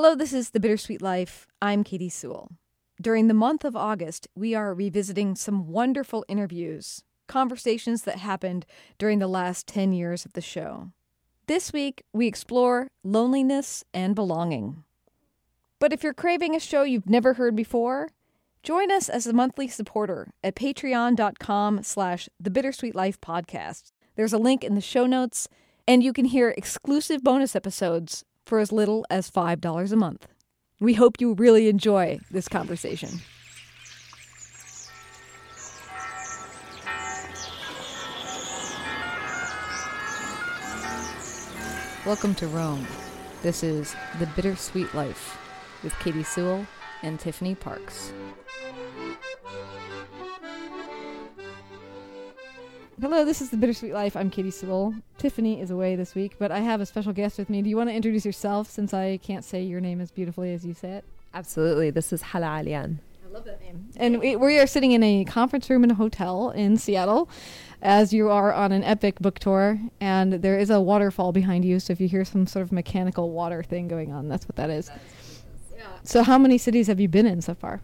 [0.00, 1.48] Hello, this is The Bittersweet Life.
[1.60, 2.52] I'm Katy Sewall.
[3.02, 8.64] During the month of August, we are revisiting some wonderful interviews, conversations that happened
[8.96, 10.92] during the last 10 years of the show.
[11.48, 14.84] This week, we explore loneliness and belonging.
[15.80, 18.10] But if you're craving a show you've never heard before,
[18.62, 23.90] join us as a monthly supporter at patreon.com slash the bittersweet life podcast.
[24.14, 25.48] There's a link in the show notes,
[25.88, 30.26] and you can hear exclusive bonus episodes for as little as $5 a month.
[30.80, 33.20] We hope you really enjoy this conversation.
[42.06, 42.86] Welcome to Rome.
[43.42, 45.36] This is The Bittersweet Life
[45.84, 46.66] with Katy Sewall
[47.02, 48.14] and Tiffany Parks.
[53.00, 54.16] Hello, this is The Bittersweet Life.
[54.16, 54.92] I'm Katy Sewall.
[55.18, 57.62] Tiffany is away this week, but I have a special guest with me.
[57.62, 60.66] Do you want to introduce yourself since I can't say your name as beautifully as
[60.66, 61.04] you say it?
[61.32, 61.90] Absolutely.
[61.90, 62.98] This is Hala Alyan.
[63.24, 63.88] I love that name.
[63.98, 67.30] And we, we are sitting in a conference room in a hotel in Seattle
[67.82, 71.78] as you are on an epic book tour, and there is a waterfall behind you.
[71.78, 74.70] So if you hear some sort of mechanical water thing going on, that's what that
[74.70, 74.90] is.
[76.02, 77.80] So, how many cities have you been in so far?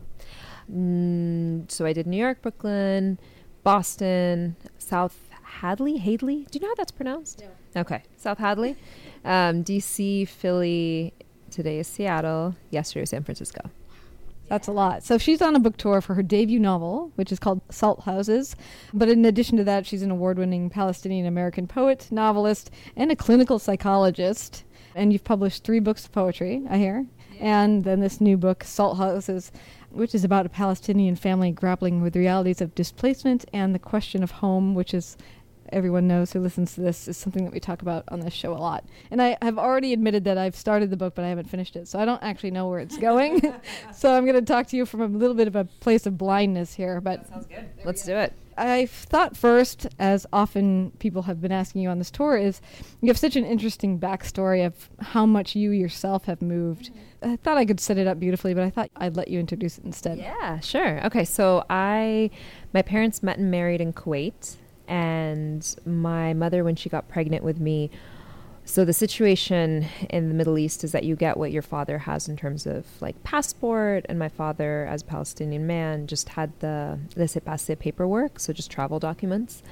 [0.73, 3.19] Mm, so I did New York, Brooklyn,
[3.65, 6.47] Boston, South Hadley, Hadley.
[6.51, 7.43] Do you know how that's pronounced?
[7.75, 7.81] No.
[7.81, 8.77] Okay, South Hadley,
[9.25, 11.13] um, DC, Philly.
[11.51, 12.55] Today is Seattle.
[12.71, 13.71] Yesterday was San Francisco.
[14.49, 15.03] That's a lot.
[15.03, 18.55] So she's on a book tour for her debut novel, which is called Salt Houses.
[18.93, 23.17] But in addition to that, she's an award winning Palestinian American poet, novelist, and a
[23.17, 24.65] clinical psychologist.
[24.95, 27.07] And you've published three books of poetry, I hear.
[27.41, 29.51] And then this new book, Salt Houses,
[29.95, 34.31] which is about a Palestinian family grappling with realities of displacement and the question of
[34.31, 35.17] home, which is
[35.73, 38.53] everyone knows who listens to this is something that we talk about on this show
[38.53, 38.85] a lot.
[39.11, 41.89] And I have already admitted that I've started the book, but I haven't finished it,
[41.89, 43.41] so I don't actually know where it's going.
[43.95, 46.19] so I'm going to talk to you from a little bit of a place of
[46.19, 47.01] blindness here.
[47.01, 47.69] But sounds good.
[47.85, 48.33] Let's do it.
[48.57, 52.61] I thought first, as often people have been asking you on this tour, is
[53.01, 56.91] you have such an interesting backstory of how much you yourself have moved.
[56.91, 57.33] Mm-hmm.
[57.33, 59.79] I thought I could set it up beautifully, but I thought I'd let you introduce
[59.79, 60.19] it instead.
[60.19, 61.05] Yeah, sure.
[61.07, 62.31] Okay, so I,
[62.73, 64.57] my parents met and married in Kuwait,
[64.89, 67.91] and my mother, when she got pregnant with me,
[68.67, 72.29] so the situation in the Middle East is that you get what your father has
[72.29, 76.99] in terms of like passport, and my father, as a Palestinian man, just had the
[77.15, 79.63] laissez-passer paperwork, so just travel documents.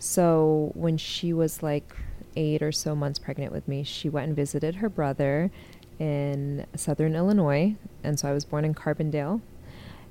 [0.00, 1.94] So when she was like
[2.34, 5.52] eight or so months pregnant with me, she went and visited her brother
[6.00, 9.42] in southern Illinois, and so I was born in Carbondale.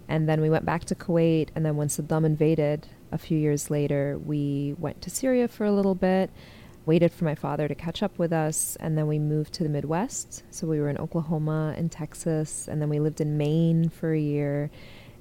[0.08, 3.70] And then we went back to Kuwait, and then when Saddam invaded a few years
[3.70, 6.30] later, we went to Syria for a little bit
[6.90, 9.70] waited for my father to catch up with us, and then we moved to the
[9.70, 10.44] Midwest.
[10.50, 14.20] So we were in Oklahoma and Texas, and then we lived in Maine for a
[14.20, 14.72] year.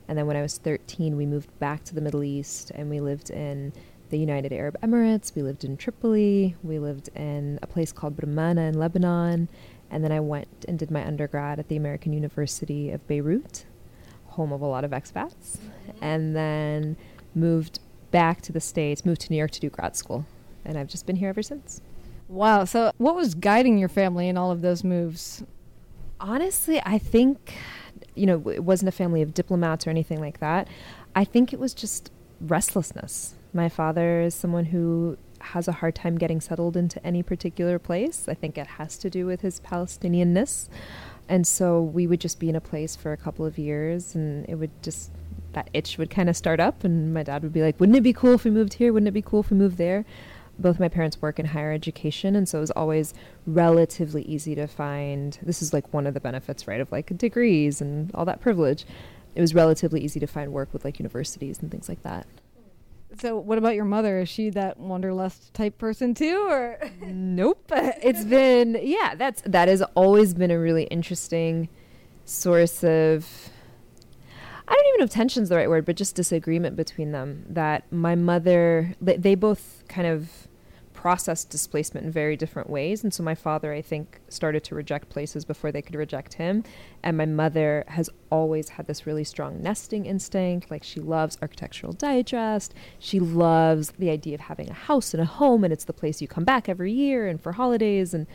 [0.08, 3.00] And then when I was 13, we moved back to the Middle East, and we
[3.00, 3.74] lived in
[4.08, 5.34] the United Arab Emirates.
[5.34, 6.56] We lived in Tripoli.
[6.62, 9.50] We lived in a place called Brumana in Lebanon.
[9.90, 13.66] And then I went and did my undergrad at the American University of Beirut,
[14.28, 15.58] home of a lot of expats.
[16.00, 16.96] And then
[17.34, 17.80] moved
[18.10, 20.24] back to the States, moved to New York to do grad school
[20.68, 21.80] and I've just been here ever since.
[22.28, 22.64] Wow.
[22.64, 25.42] So, what was guiding your family in all of those moves?
[26.20, 27.54] Honestly, I think,
[28.14, 30.68] you know, it wasn't a family of diplomats or anything like that.
[31.16, 33.34] I think it was just restlessness.
[33.54, 38.28] My father is someone who has a hard time getting settled into any particular place.
[38.28, 40.68] I think it has to do with his Palestinianness.
[41.28, 44.44] And so we would just be in a place for a couple of years and
[44.48, 45.10] it would just
[45.58, 48.02] that itch would kind of start up and my dad would be like, "Wouldn't it
[48.02, 48.92] be cool if we moved here?
[48.92, 50.04] Wouldn't it be cool if we moved there?"
[50.60, 53.14] both my parents work in higher education and so it was always
[53.46, 57.80] relatively easy to find this is like one of the benefits right of like degrees
[57.80, 58.84] and all that privilege.
[59.36, 62.26] It was relatively easy to find work with like universities and things like that.
[63.20, 64.18] So what about your mother?
[64.18, 66.78] Is she that wanderlust type person too or?
[67.02, 67.70] Nope.
[67.70, 71.68] It's been yeah that's that has always been a really interesting
[72.24, 73.50] source of
[74.68, 77.46] I don't even know if tension's the right word, but just disagreement between them.
[77.48, 80.46] That my mother, they, both kind of
[80.92, 83.02] process displacement in very different ways.
[83.02, 86.64] And so my father, I think, started to reject places before they could reject him.
[87.02, 90.70] And my mother has always had this really strong nesting instinct.
[90.70, 92.74] Like she loves Architectural Digest.
[92.98, 96.20] She loves the idea of having a house and a home, and it's the place
[96.20, 98.12] you come back every year and for holidays.
[98.12, 98.26] And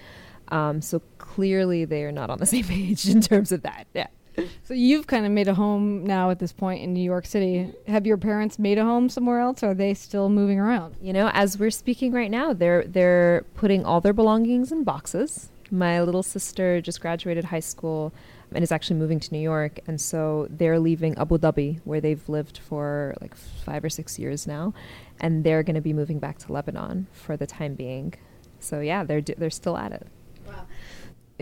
[0.47, 3.85] um, so clearly they are not on the same page in terms of that.
[3.93, 4.07] Yeah.
[4.63, 7.71] So you've kind of made a home now at this point in New York City.
[7.87, 10.95] Have your parents made a home somewhere else or are they still moving around?
[11.01, 15.49] You know, as we're speaking right now, they're they're putting all their belongings in boxes.
[15.69, 18.13] My little sister just graduated high school
[18.53, 19.79] and is actually moving to New York.
[19.87, 24.47] And so they're leaving Abu Dhabi, where they've lived for like five or six years
[24.47, 24.73] now.
[25.19, 28.13] And they're going to be moving back to Lebanon for the time being.
[28.59, 30.07] So yeah, they're, they're still at it.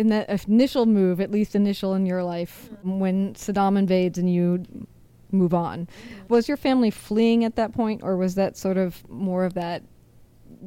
[0.01, 4.65] In that initial move, at least initial in your life, when Saddam invades and you
[5.31, 5.87] move on,
[6.27, 9.83] was your family fleeing at that point, or was that sort of more of that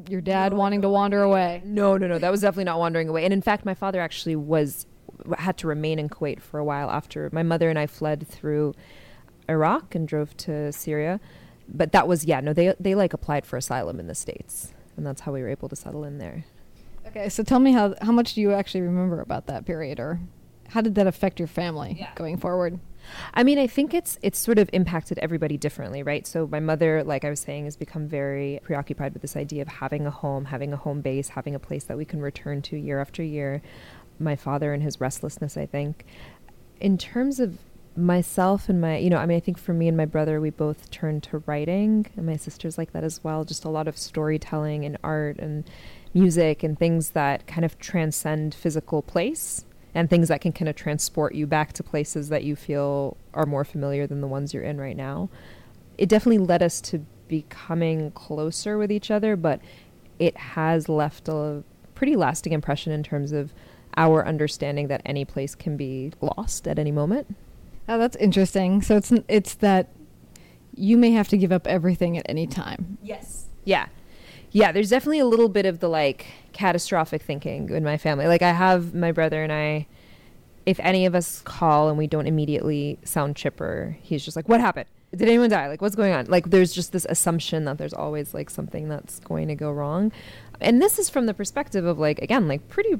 [0.09, 1.61] your dad no, wanting to wander away?
[1.65, 2.17] No, no, no.
[2.17, 3.25] That was definitely not wandering away.
[3.25, 4.87] And in fact, my father actually was
[5.37, 8.73] had to remain in Kuwait for a while after my mother and I fled through
[9.49, 11.19] Iraq and drove to Syria.
[11.67, 15.05] But that was yeah, no, they they like applied for asylum in the states, and
[15.05, 16.45] that's how we were able to settle in there.
[17.15, 20.19] Okay, so tell me how how much do you actually remember about that period, or
[20.69, 22.11] how did that affect your family yeah.
[22.15, 22.79] going forward?
[23.33, 26.27] I mean, I think it's it's sort of impacted everybody differently, right?
[26.27, 29.67] So my mother, like I was saying, has become very preoccupied with this idea of
[29.67, 32.77] having a home, having a home base, having a place that we can return to
[32.77, 33.61] year after year
[34.19, 36.05] my father and his restlessness, I think.
[36.79, 37.59] In terms of
[37.97, 40.49] myself and my, you know, I mean, I think for me and my brother, we
[40.49, 43.43] both turned to writing, and my sister's like that as well.
[43.43, 45.69] Just a lot of storytelling and art and
[46.15, 50.75] music and things that kind of transcend physical place and things that can kind of
[50.75, 54.63] transport you back to places that you feel are more familiar than the ones you're
[54.63, 55.29] in right now.
[55.97, 59.59] It definitely led us to becoming closer with each other, but
[60.17, 61.63] it has left a
[61.93, 63.53] pretty lasting impression in terms of
[63.97, 67.35] our understanding that any place can be lost at any moment.
[67.87, 68.81] Oh, that's interesting.
[68.81, 69.89] So it's it's that
[70.75, 72.97] you may have to give up everything at any time.
[73.01, 73.45] Yes.
[73.63, 73.87] Yeah.
[74.55, 78.25] Yeah, there's definitely a little bit of the like catastrophic thinking in my family.
[78.25, 79.85] Like I have my brother and I
[80.65, 84.61] if any of us call and we don't immediately sound chipper, he's just like, "What
[84.61, 84.87] happened?
[85.11, 85.67] Did anyone die?
[85.67, 89.19] Like what's going on?" Like there's just this assumption that there's always like something that's
[89.19, 90.13] going to go wrong.
[90.61, 92.97] And this is from the perspective of like again, like pretty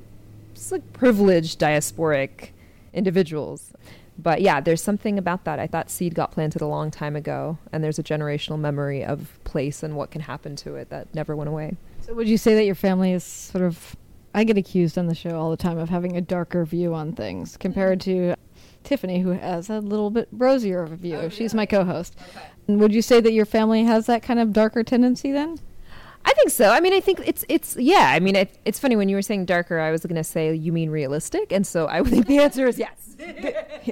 [0.72, 2.50] like privileged diasporic
[2.92, 3.72] individuals.
[4.18, 5.60] But yeah, there's something about that.
[5.60, 9.38] I thought seed got planted a long time ago, and there's a generational memory of
[9.44, 11.76] place and what can happen to it that never went away.
[12.02, 13.96] So, would you say that your family is sort of?
[14.34, 17.14] I get accused on the show all the time of having a darker view on
[17.14, 18.36] things compared to
[18.84, 21.16] Tiffany, who has a little bit rosier of a view.
[21.16, 21.58] Oh, She's yeah.
[21.58, 22.16] my co-host.
[22.30, 22.76] Okay.
[22.76, 25.60] Would you say that your family has that kind of darker tendency then?
[26.26, 26.72] I think so.
[26.72, 28.12] I mean, I think it's it's yeah.
[28.12, 29.80] I mean, it, it's funny when you were saying darker.
[29.80, 32.80] I was going to say you mean realistic, and so I think the answer is
[32.80, 33.16] yes.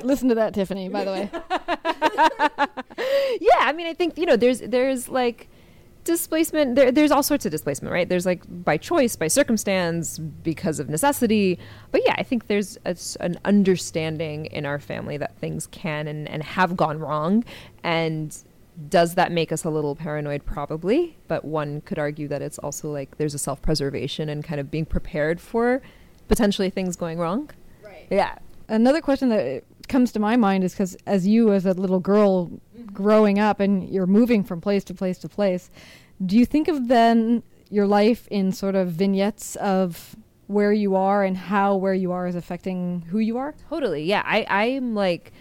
[0.04, 0.90] Listen to that, Tiffany.
[0.90, 1.30] By the way.
[3.40, 5.48] yeah, I mean, I think you know, there's there's like
[6.06, 6.76] displacement.
[6.76, 8.10] There, there's all sorts of displacement, right?
[8.10, 11.60] There's like by choice, by circumstance, because of necessity.
[11.92, 16.28] But yeah, I think there's a, an understanding in our family that things can and,
[16.28, 17.46] and have gone wrong,
[17.84, 18.36] and
[18.90, 20.46] does that make us a little paranoid?
[20.46, 24.60] Probably, but one could argue that it's also like there's a self preservation and kind
[24.60, 25.82] of being prepared for
[26.28, 27.50] potentially things going wrong.
[27.84, 28.08] Right.
[28.10, 28.38] Yeah.
[28.68, 32.48] Another question that comes to my mind is because as you, as a little girl
[32.48, 32.86] mm-hmm.
[32.94, 35.70] growing up and you're moving from place to place to place,
[36.26, 40.16] do you think of then your life in sort of vignettes of
[40.48, 43.54] where you are and how where you are is affecting who you are?
[43.70, 44.04] Totally.
[44.04, 44.24] Yeah.
[44.26, 45.32] I, I'm like,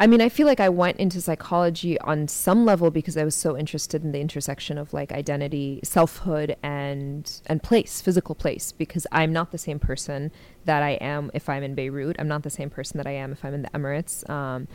[0.00, 3.34] I mean, I feel like I went into psychology on some level because I was
[3.34, 8.70] so interested in the intersection of like identity, selfhood, and and place, physical place.
[8.70, 10.30] Because I'm not the same person
[10.66, 12.16] that I am if I'm in Beirut.
[12.18, 14.28] I'm not the same person that I am if I'm in the Emirates.
[14.30, 14.68] Um,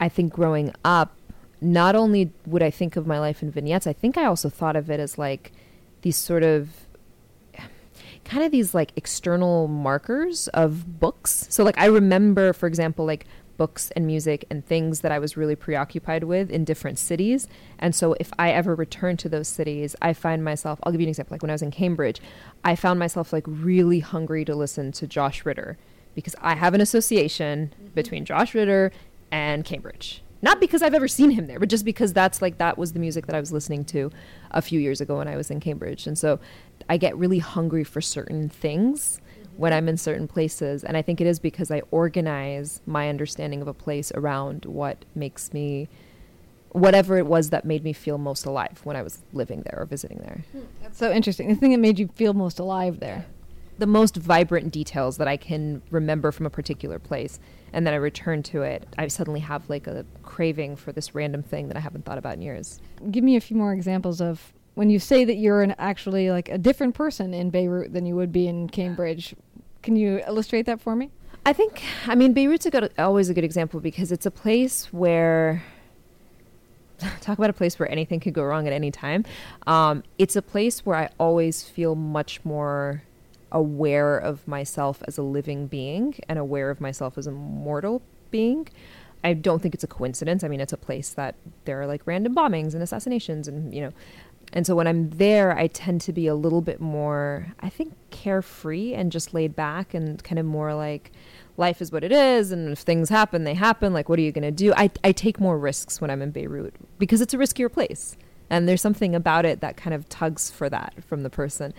[0.00, 1.14] I think growing up,
[1.60, 4.76] not only would I think of my life in vignettes, I think I also thought
[4.76, 5.52] of it as like
[6.00, 6.86] these sort of
[8.24, 11.46] kind of these like external markers of books.
[11.50, 13.26] So like I remember, for example, like
[13.60, 17.46] books and music and things that I was really preoccupied with in different cities.
[17.78, 21.06] And so if I ever return to those cities, I find myself, I'll give you
[21.06, 21.34] an example.
[21.34, 22.22] Like when I was in Cambridge,
[22.64, 25.76] I found myself like really hungry to listen to Josh Ritter
[26.14, 27.88] because I have an association mm-hmm.
[27.88, 28.92] between Josh Ritter
[29.30, 30.22] and Cambridge.
[30.40, 32.98] Not because I've ever seen him there, but just because that's like that was the
[32.98, 34.10] music that I was listening to
[34.52, 36.06] a few years ago when I was in Cambridge.
[36.06, 36.40] And so
[36.88, 39.20] I get really hungry for certain things
[39.60, 40.84] when I'm in certain places.
[40.84, 45.04] And I think it is because I organize my understanding of a place around what
[45.14, 45.86] makes me,
[46.70, 49.84] whatever it was that made me feel most alive when I was living there or
[49.84, 50.44] visiting there.
[50.52, 51.48] Hmm, that's so interesting.
[51.48, 53.26] The thing that made you feel most alive there.
[53.76, 57.38] The most vibrant details that I can remember from a particular place.
[57.74, 58.86] And then I return to it.
[58.96, 62.32] I suddenly have like a craving for this random thing that I haven't thought about
[62.32, 62.80] in years.
[63.10, 66.48] Give me a few more examples of when you say that you're an actually like
[66.48, 69.34] a different person in Beirut than you would be in Cambridge.
[69.82, 71.10] Can you illustrate that for me?
[71.46, 74.92] I think, I mean, Beirut's a good, always a good example because it's a place
[74.92, 75.62] where,
[77.20, 79.24] talk about a place where anything could go wrong at any time.
[79.66, 83.02] Um, it's a place where I always feel much more
[83.52, 88.68] aware of myself as a living being and aware of myself as a mortal being.
[89.24, 90.44] I don't think it's a coincidence.
[90.44, 91.34] I mean, it's a place that
[91.64, 93.92] there are like random bombings and assassinations and, you know,
[94.52, 97.94] and so when I'm there, I tend to be a little bit more, I think,
[98.10, 101.12] carefree and just laid back and kind of more like
[101.56, 102.50] life is what it is.
[102.50, 103.92] And if things happen, they happen.
[103.92, 104.72] Like, what are you going to do?
[104.76, 108.16] I, I take more risks when I'm in Beirut because it's a riskier place.
[108.48, 111.72] And there's something about it that kind of tugs for that from the person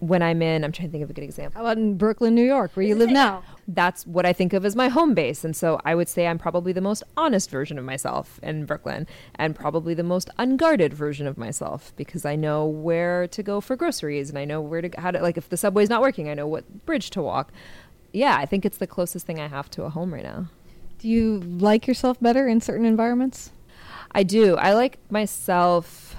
[0.00, 1.58] when I'm in, I'm trying to think of a good example.
[1.58, 3.42] How about in Brooklyn, New York, where you live now?
[3.68, 5.44] That's what I think of as my home base.
[5.44, 9.06] And so I would say I'm probably the most honest version of myself in Brooklyn
[9.34, 13.76] and probably the most unguarded version of myself because I know where to go for
[13.76, 16.34] groceries and I know where to, how to, like, if the subway's not working, I
[16.34, 17.52] know what bridge to walk.
[18.12, 20.48] Yeah, I think it's the closest thing I have to a home right now.
[20.98, 23.52] Do you like yourself better in certain environments?
[24.12, 24.56] I do.
[24.56, 26.09] I like myself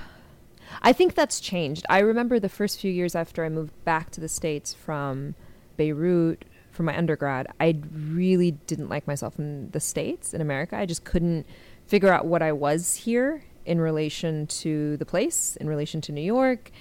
[0.82, 1.86] I think that's changed.
[1.90, 5.36] I remember the first few years after I moved back to the States from
[5.78, 10.78] Beirut for my undergrad, I really didn't like myself in the States, in America.
[10.78, 11.46] I just couldn't
[11.86, 16.22] figure out what I was here in relation to the place, in relation to New
[16.22, 16.72] York.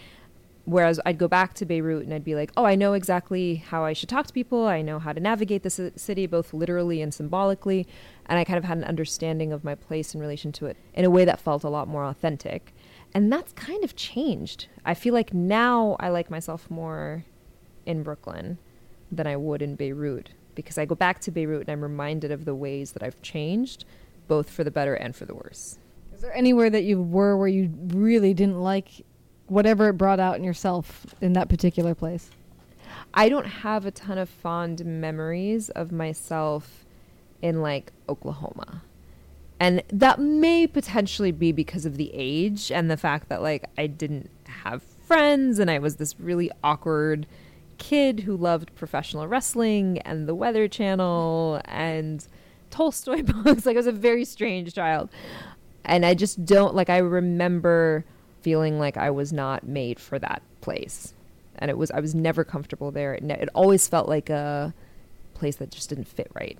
[0.67, 3.85] Whereas I'd go back to Beirut and I'd be like, oh, I know exactly how
[3.85, 4.67] I should talk to people.
[4.67, 7.89] I know how to navigate the city, both literally and symbolically.
[8.27, 11.05] And I kind of had an understanding of my place in relation to it in
[11.05, 12.73] a way that felt a lot more authentic.
[13.13, 14.69] And that's kind of changed.
[14.85, 17.25] I feel like now I like myself more
[17.87, 18.59] in Brooklyn
[19.11, 22.45] than I would in Beirut because I go back to Beirut and I'm reminded of
[22.45, 23.85] the ways that I've changed,
[24.29, 25.79] both for the better and for the worse.
[26.15, 29.05] Is there anywhere that you were where you really didn't like
[29.47, 32.31] whatever it brought out in yourself in that particular place?
[33.15, 36.85] I don't have a ton of fond memories of myself
[37.43, 38.83] in like Oklahoma.
[39.61, 43.87] And that may potentially be because of the age and the fact that like I
[43.87, 47.27] didn't have friends and I was this really awkward
[47.77, 52.27] kid who loved professional wrestling and the Weather Channel and
[52.71, 53.67] Tolstoy books.
[53.67, 55.11] like I was a very strange child.
[55.85, 58.07] And I just don't like I remember
[58.41, 61.13] feeling like I was not made for that place.
[61.57, 63.13] And it was I was never comfortable there.
[63.13, 64.73] It, ne- it always felt like a
[65.35, 66.59] place that just didn't fit right.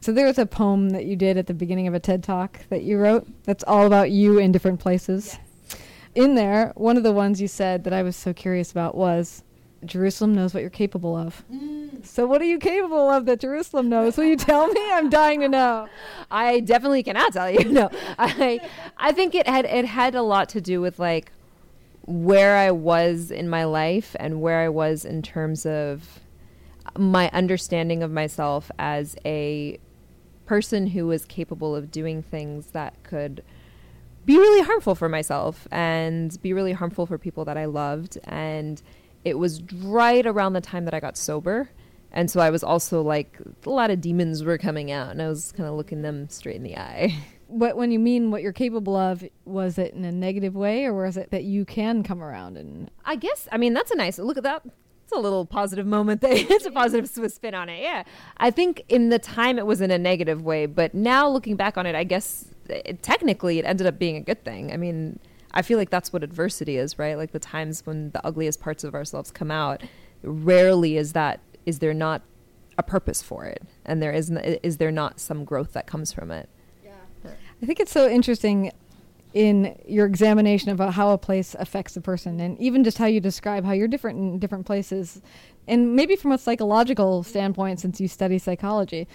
[0.00, 2.82] So there's a poem that you did at the beginning of a TED talk that
[2.82, 5.38] you wrote that's all about you in different places.
[5.38, 5.80] Yes.
[6.14, 9.44] In there, one of the ones you said that I was so curious about was
[9.84, 11.44] Jerusalem knows what you're capable of.
[11.52, 12.04] Mm.
[12.04, 14.16] So what are you capable of that Jerusalem knows?
[14.16, 14.80] Will you tell me?
[14.92, 15.88] I'm dying to know.
[16.30, 17.60] I definitely cannot tell you.
[17.70, 17.90] No.
[18.18, 18.60] I
[18.96, 21.30] I think it had it had a lot to do with like
[22.06, 26.20] where I was in my life and where I was in terms of
[26.98, 29.78] my understanding of myself as a
[30.50, 33.40] person who was capable of doing things that could
[34.24, 38.18] be really harmful for myself and be really harmful for people that I loved.
[38.24, 38.82] And
[39.24, 41.70] it was right around the time that I got sober.
[42.10, 45.28] And so I was also like, a lot of demons were coming out, and I
[45.28, 47.14] was kind of looking them straight in the eye.
[47.46, 50.94] What, when you mean what you're capable of, was it in a negative way, or
[50.94, 52.92] was it that you can come around and?
[53.04, 54.62] I guess I mean that's a nice look at that
[55.10, 57.82] it's a little positive moment that it's a positive spin on it.
[57.82, 58.04] Yeah.
[58.36, 61.76] I think in the time it was in a negative way, but now looking back
[61.76, 64.72] on it, I guess it, technically it ended up being a good thing.
[64.72, 65.18] I mean,
[65.52, 67.16] I feel like that's what adversity is, right?
[67.16, 69.82] Like the times when the ugliest parts of ourselves come out,
[70.22, 72.22] rarely is that is there not
[72.78, 74.30] a purpose for it and there is
[74.62, 76.48] is there not some growth that comes from it.
[76.84, 77.32] Yeah.
[77.62, 78.70] I think it's so interesting
[79.32, 83.20] in your examination about how a place affects a person and even just how you
[83.20, 85.22] describe how you're different in different places
[85.68, 89.06] and maybe from a psychological standpoint since you study psychology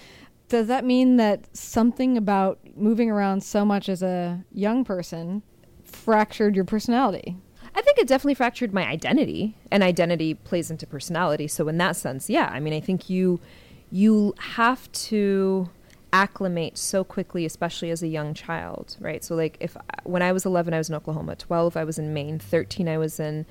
[0.48, 5.42] does that mean that something about moving around so much as a young person
[5.84, 7.36] fractured your personality
[7.76, 11.50] I think it definitely fractured my identity, and identity plays into personality.
[11.50, 13.42] So in that sense, yeah, I mean, I think you
[13.92, 15.70] you have to
[16.16, 19.22] acclimate so quickly, especially as a young child, right?
[19.22, 22.14] So, like, if when I was 11, I was in Oklahoma, 12, I was in
[22.14, 23.46] Maine, 13, I was in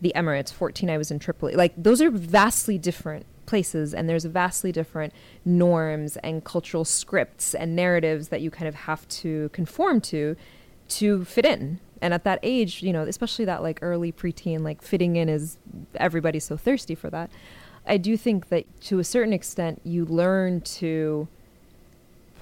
[0.00, 1.56] the Emirates, 14, I was in Tripoli.
[1.56, 5.12] Like, those are vastly different places, and there's vastly different
[5.44, 10.36] norms and cultural scripts and narratives that you kind of have to conform to
[10.86, 11.80] to fit in.
[12.00, 15.56] And at that age, you know, especially that like early preteen, like fitting in is
[15.96, 17.30] everybody's so thirsty for that.
[17.86, 21.26] I do think that to a certain extent, you learn to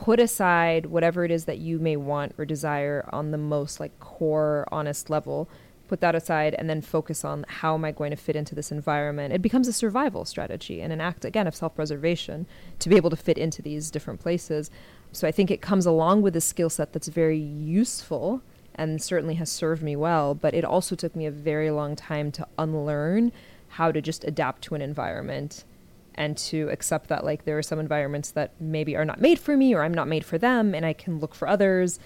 [0.03, 3.97] put aside whatever it is that you may want or desire on the most like
[4.01, 5.49] core honest level
[5.87, 8.73] put that aside and then focus on how am i going to fit into this
[8.73, 9.33] environment.
[9.33, 12.47] It becomes a survival strategy and an act again of self-preservation
[12.81, 14.73] to be able to fit into these different places.
[15.13, 18.43] So i think it comes along with a skill set that's very useful
[18.75, 22.33] and certainly has served me well but it also took me a very long time
[22.33, 23.31] to unlearn
[23.69, 25.65] how to just adapt to an environment
[26.23, 29.57] and to accept that like there are some environments that maybe are not made for
[29.57, 31.99] me or I'm not made for them and I can look for others.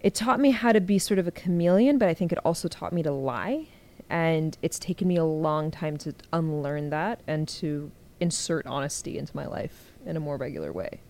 [0.00, 2.66] It taught me how to be sort of a chameleon, but I think it also
[2.66, 3.66] taught me to lie.
[4.08, 9.36] And it's taken me a long time to unlearn that and to insert honesty into
[9.36, 11.02] my life in a more regular way.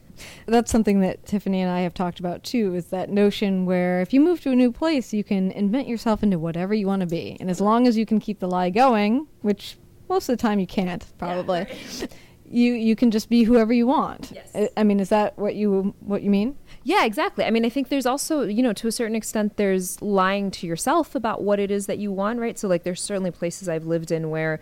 [0.46, 4.12] That's something that Tiffany and I have talked about too is that notion where if
[4.12, 7.06] you move to a new place, you can invent yourself into whatever you want to
[7.06, 7.36] be.
[7.38, 9.76] And as long as you can keep the lie going, which
[10.10, 11.66] most of the time you can't, probably.
[11.98, 12.06] Yeah.
[12.52, 14.32] You you can just be whoever you want.
[14.34, 14.50] Yes.
[14.56, 16.56] I, I mean, is that what you what you mean?
[16.82, 17.44] Yeah, exactly.
[17.44, 20.66] I mean, I think there's also, you know, to a certain extent, there's lying to
[20.66, 22.58] yourself about what it is that you want, right?
[22.58, 24.58] So, like, there's certainly places I've lived in where,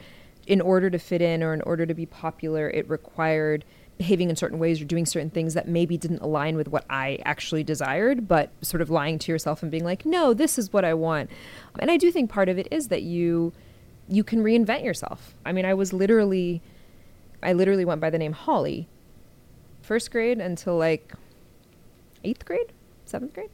[0.46, 3.64] in order to fit in or in order to be popular, it required
[3.98, 7.18] behaving in certain ways or doing certain things that maybe didn't align with what I
[7.24, 10.84] actually desired, but sort of lying to yourself and being like, no, this is what
[10.84, 11.30] I want.
[11.78, 13.52] And I do think part of it is that you
[14.08, 15.34] you can reinvent yourself.
[15.44, 16.62] I mean, I was literally,
[17.42, 18.88] I literally went by the name Holly,
[19.82, 21.12] first grade until like
[22.24, 22.72] eighth grade,
[23.04, 23.50] seventh grade,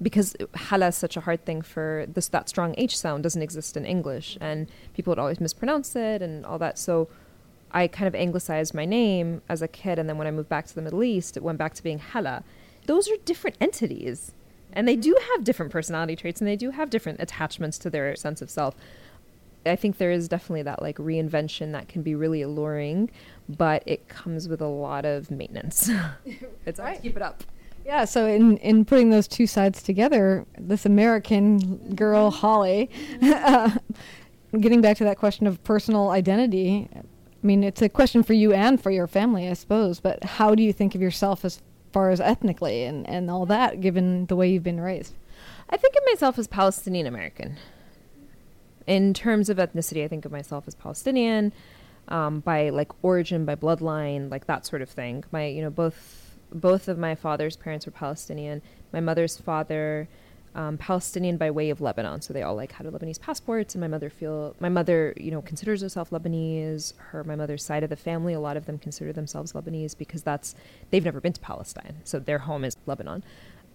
[0.00, 2.28] because hala is such a hard thing for this.
[2.28, 6.46] That strong H sound doesn't exist in English, and people would always mispronounce it and
[6.46, 6.78] all that.
[6.78, 7.08] So.
[7.74, 10.66] I kind of anglicized my name as a kid, and then when I moved back
[10.66, 12.44] to the Middle East, it went back to being Hala.
[12.84, 14.34] Those are different entities,
[14.74, 18.14] and they do have different personality traits, and they do have different attachments to their
[18.14, 18.74] sense of self.
[19.64, 23.10] I think there is definitely that like reinvention that can be really alluring,
[23.48, 25.90] but it comes with a lot of maintenance.
[26.66, 26.96] it's hard right.
[26.96, 27.44] to keep it up.
[27.84, 32.90] Yeah, so in, in putting those two sides together, this American girl, Holly,
[33.22, 33.70] uh,
[34.60, 37.02] getting back to that question of personal identity, I
[37.42, 40.62] mean, it's a question for you and for your family, I suppose, but how do
[40.62, 41.60] you think of yourself as
[41.92, 45.14] far as ethnically and, and all that, given the way you've been raised?
[45.68, 47.56] I think of myself as Palestinian American
[48.86, 51.52] in terms of ethnicity, I think of myself as Palestinian,
[52.08, 55.24] um, by like origin, by bloodline, like that sort of thing.
[55.30, 58.60] My, you know, both both of my father's parents were Palestinian.
[58.92, 60.06] My mother's father,
[60.54, 63.74] um, Palestinian by way of Lebanon, so they all like had a Lebanese passports.
[63.74, 66.94] And my mother feel my mother, you know, considers herself Lebanese.
[66.96, 70.22] Her my mother's side of the family, a lot of them consider themselves Lebanese because
[70.22, 70.54] that's
[70.90, 73.24] they've never been to Palestine, so their home is Lebanon.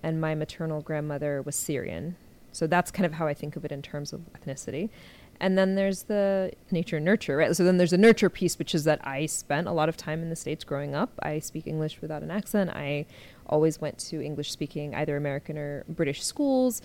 [0.03, 2.15] And my maternal grandmother was Syrian,
[2.57, 4.89] so that's kind of how I think of it in terms of ethnicity.
[5.39, 7.55] And then there's the nature nurture, right?
[7.55, 10.23] So then there's a nurture piece, which is that I spent a lot of time
[10.23, 11.11] in the States growing up.
[11.21, 12.71] I speak English without an accent.
[12.71, 13.05] I
[13.45, 16.81] always went to English speaking, either American or British schools.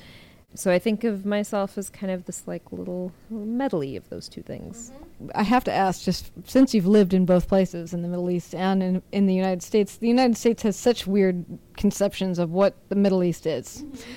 [0.54, 4.28] So I think of myself as kind of this like little, little medley of those
[4.28, 4.92] two things.
[4.94, 5.30] Mm-hmm.
[5.34, 8.54] I have to ask, just since you've lived in both places, in the Middle East
[8.54, 11.46] and in, in the United States, the United States has such weird
[11.78, 13.82] conceptions of what the Middle East is.
[13.86, 14.10] Mm-hmm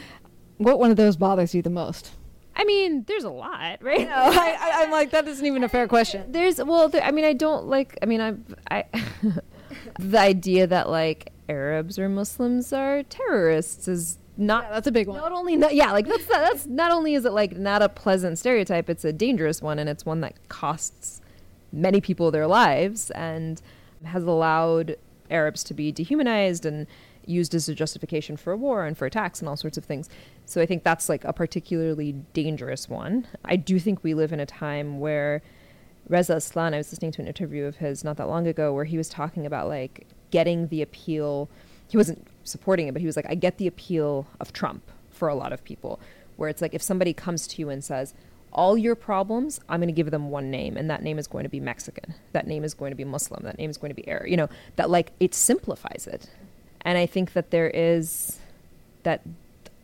[0.57, 2.11] what one of those bothers you the most?
[2.55, 4.07] I mean, there's a lot, right?
[4.07, 6.23] No, I, am like that isn't even a fair question.
[6.31, 7.97] There's well, there, I mean, I don't like.
[8.01, 8.35] I mean, I,
[8.71, 8.85] I,
[9.99, 14.63] the idea that like Arabs or Muslims are terrorists is not.
[14.63, 15.17] Yeah, that's a big one.
[15.17, 18.39] Not only, not, yeah, like that's that's not only is it like not a pleasant
[18.39, 21.21] stereotype, it's a dangerous one, and it's one that costs
[21.73, 23.61] many people their lives and
[24.05, 24.95] has allowed
[25.29, 26.87] Arabs to be dehumanized and
[27.27, 30.09] used as a justification for a war and for attacks and all sorts of things.
[30.45, 33.27] So I think that's like a particularly dangerous one.
[33.43, 35.41] I do think we live in a time where
[36.07, 38.85] Reza Aslan, I was listening to an interview of his not that long ago where
[38.85, 41.49] he was talking about like getting the appeal.
[41.88, 45.27] He wasn't supporting it, but he was like, I get the appeal of Trump for
[45.27, 45.99] a lot of people,
[46.35, 48.13] where it's like if somebody comes to you and says,
[48.51, 51.43] all your problems, I'm going to give them one name, and that name is going
[51.43, 52.15] to be Mexican.
[52.31, 53.43] That name is going to be Muslim.
[53.43, 54.27] That name is going to be Arab.
[54.27, 56.29] You know, that like it simplifies it.
[56.86, 58.39] And I think that there is
[59.04, 59.21] that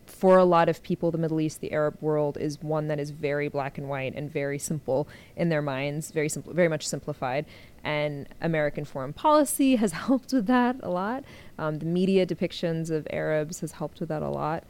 [0.06, 3.10] for a lot of people, the Middle East, the Arab world is one that is
[3.10, 7.44] very black and white and very simple in their minds, very simple, very much simplified.
[7.82, 11.24] And American foreign policy has helped with that a lot.
[11.58, 14.62] Um, the media depictions of Arabs has helped with that a lot.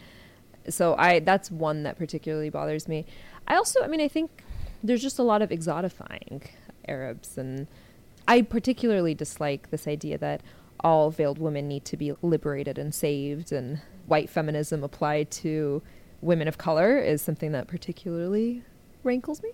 [0.71, 3.05] So I that's one that particularly bothers me.
[3.47, 4.31] I also, I mean, I think
[4.83, 6.47] there's just a lot of exotifying
[6.89, 7.67] Arabs, and
[8.27, 10.41] I particularly dislike this idea that
[10.81, 15.83] all veiled women need to be liberated and saved, and white feminism applied to
[16.21, 18.63] women of color is something that particularly
[19.03, 19.51] rankles me.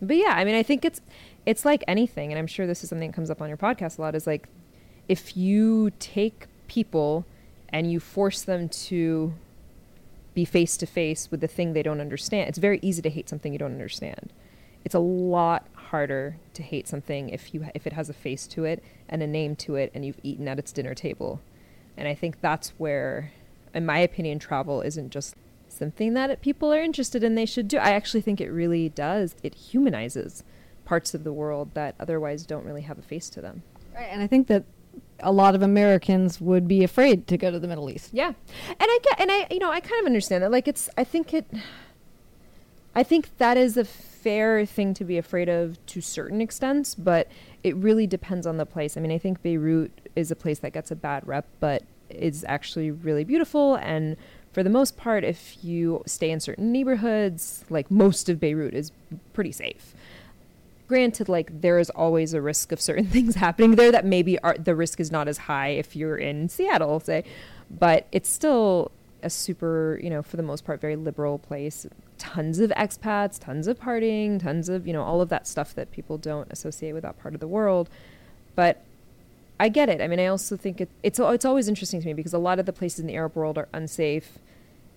[0.00, 1.00] But yeah, I mean, I think it's
[1.46, 3.98] it's like anything, and I'm sure this is something that comes up on your podcast
[3.98, 4.14] a lot.
[4.14, 4.48] Is like
[5.08, 7.24] if you take people
[7.68, 9.34] and you force them to
[10.34, 13.28] be face to face with the thing they don't understand, it's very easy to hate
[13.28, 14.32] something you don't understand.
[14.84, 18.64] It's a lot harder to hate something if you if it has a face to
[18.64, 21.40] it and a name to it and you've eaten at its dinner table.
[21.98, 23.30] And I think that's where
[23.74, 25.36] in my opinion travel isn't just
[25.68, 27.76] something that people are interested in, they should do.
[27.76, 29.36] I actually think it really does.
[29.42, 30.44] It humanizes
[30.86, 33.62] parts of the world that otherwise don't really have a face to them.
[33.94, 34.64] Right, and I think that
[35.20, 38.10] a lot of Americans would be afraid to go to the Middle East.
[38.12, 40.50] Yeah, and I get, and I, you know, I kind of understand that.
[40.50, 41.46] Like, it's, I think it,
[42.94, 43.84] I think that is a
[44.22, 47.28] fair thing to be afraid of to certain extents, but
[47.62, 48.96] it really depends on the place.
[48.96, 52.44] I mean, I think Beirut is a place that gets a bad rep, but is
[52.48, 53.76] actually really beautiful.
[53.76, 54.16] And
[54.52, 58.92] for the most part, if you stay in certain neighborhoods, like most of Beirut is
[59.32, 59.94] pretty safe.
[60.88, 64.56] Granted, like there is always a risk of certain things happening there that maybe are,
[64.58, 67.24] the risk is not as high if you're in Seattle, say,
[67.70, 68.90] but it's still
[69.22, 71.86] a super, you know, for the most part, very liberal place.
[72.22, 75.90] Tons of expats, tons of partying, tons of, you know, all of that stuff that
[75.90, 77.90] people don't associate with that part of the world.
[78.54, 78.80] But
[79.58, 80.00] I get it.
[80.00, 82.60] I mean, I also think it, it's it's always interesting to me because a lot
[82.60, 84.38] of the places in the Arab world are unsafe,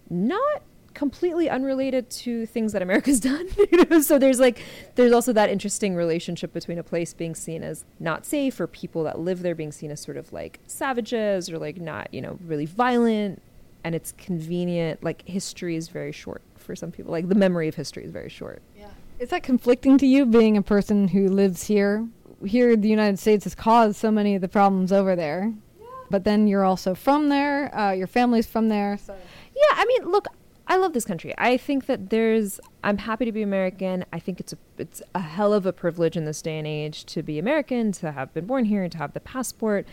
[0.08, 0.62] not
[0.94, 3.48] completely unrelated to things that America's done.
[3.72, 4.02] you know?
[4.02, 8.24] So there's like there's also that interesting relationship between a place being seen as not
[8.24, 11.82] safe or people that live there being seen as sort of like savages or like
[11.82, 13.42] not you know really violent,
[13.84, 15.04] and it's convenient.
[15.04, 17.12] Like history is very short for some people.
[17.12, 18.62] Like the memory of history is very short.
[18.78, 18.88] Yeah.
[19.20, 22.08] Is that conflicting to you, being a person who lives here?
[22.46, 25.88] Here, the United States has caused so many of the problems over there, yeah.
[26.10, 27.74] but then you're also from there.
[27.76, 28.98] Uh, your family's from there.
[28.98, 29.16] So.
[29.56, 30.28] Yeah, I mean, look,
[30.68, 31.34] I love this country.
[31.38, 32.60] I think that there's.
[32.84, 34.04] I'm happy to be American.
[34.12, 37.06] I think it's a it's a hell of a privilege in this day and age
[37.06, 39.88] to be American, to have been born here, and to have the passport.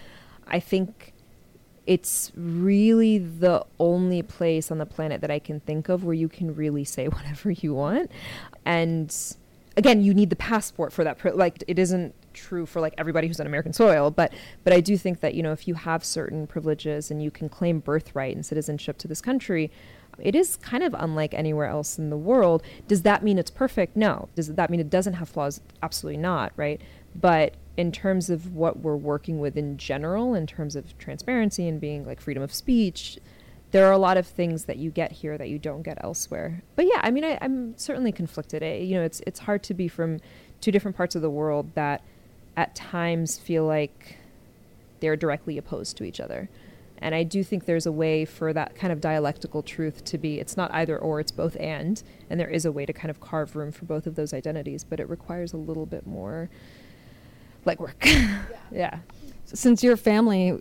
[0.48, 1.12] I think
[1.86, 6.28] it's really the only place on the planet that I can think of where you
[6.28, 8.10] can really say whatever you want.
[8.64, 9.14] And
[9.76, 11.36] again, you need the passport for that.
[11.36, 14.32] Like, it isn't true for like everybody who's on American soil, but
[14.64, 17.48] but I do think that you know if you have certain privileges and you can
[17.48, 19.70] claim birthright and citizenship to this country,
[20.18, 22.62] it is kind of unlike anywhere else in the world.
[22.88, 23.96] Does that mean it's perfect?
[23.96, 24.28] No.
[24.34, 25.60] Does that mean it doesn't have flaws?
[25.82, 26.80] Absolutely not, right?
[27.14, 31.80] But in terms of what we're working with in general, in terms of transparency and
[31.80, 33.18] being like freedom of speech,
[33.70, 36.62] there are a lot of things that you get here that you don't get elsewhere.
[36.76, 38.62] But yeah, I mean, I, am certainly conflicted.
[38.62, 40.20] You know, it's it's hard to be from
[40.60, 42.02] two different parts of the world that
[42.56, 44.18] at times feel like
[45.00, 46.50] they're directly opposed to each other.
[46.98, 50.38] And I do think there's a way for that kind of dialectical truth to be
[50.38, 52.00] it's not either or, it's both and.
[52.30, 54.84] And there is a way to kind of carve room for both of those identities,
[54.84, 56.48] but it requires a little bit more
[57.64, 57.94] legwork.
[58.04, 58.38] Yeah.
[58.70, 58.98] yeah.
[59.44, 60.58] Since your family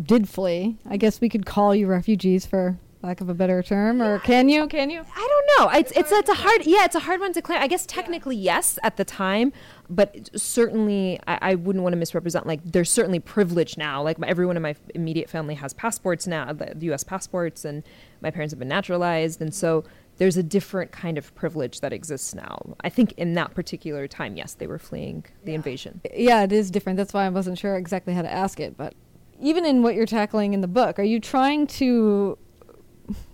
[0.00, 4.00] did flee, I guess we could call you refugees for lack of a better term
[4.00, 4.66] or can you?
[4.68, 5.00] Can you?
[5.00, 5.78] I don't know.
[5.78, 8.36] It's it's it's a hard yeah it's a hard one to claim i guess technically
[8.36, 9.52] yes at the time
[9.90, 14.02] but certainly I, I, wouldn't want to misrepresent like there's certainly privilege now.
[14.02, 17.82] Like my, everyone in my immediate family has passports now the, the us passports and
[18.20, 19.84] my parents have been naturalized and so
[20.18, 24.36] there's a different kind of privilege that exists now i think in that particular time
[24.36, 25.56] yes they were fleeing the yeah.
[25.56, 28.76] invasion yeah it is different that's why i wasn't sure exactly how to ask it
[28.76, 28.94] but
[29.40, 32.38] even in what you're tackling in the book are you trying to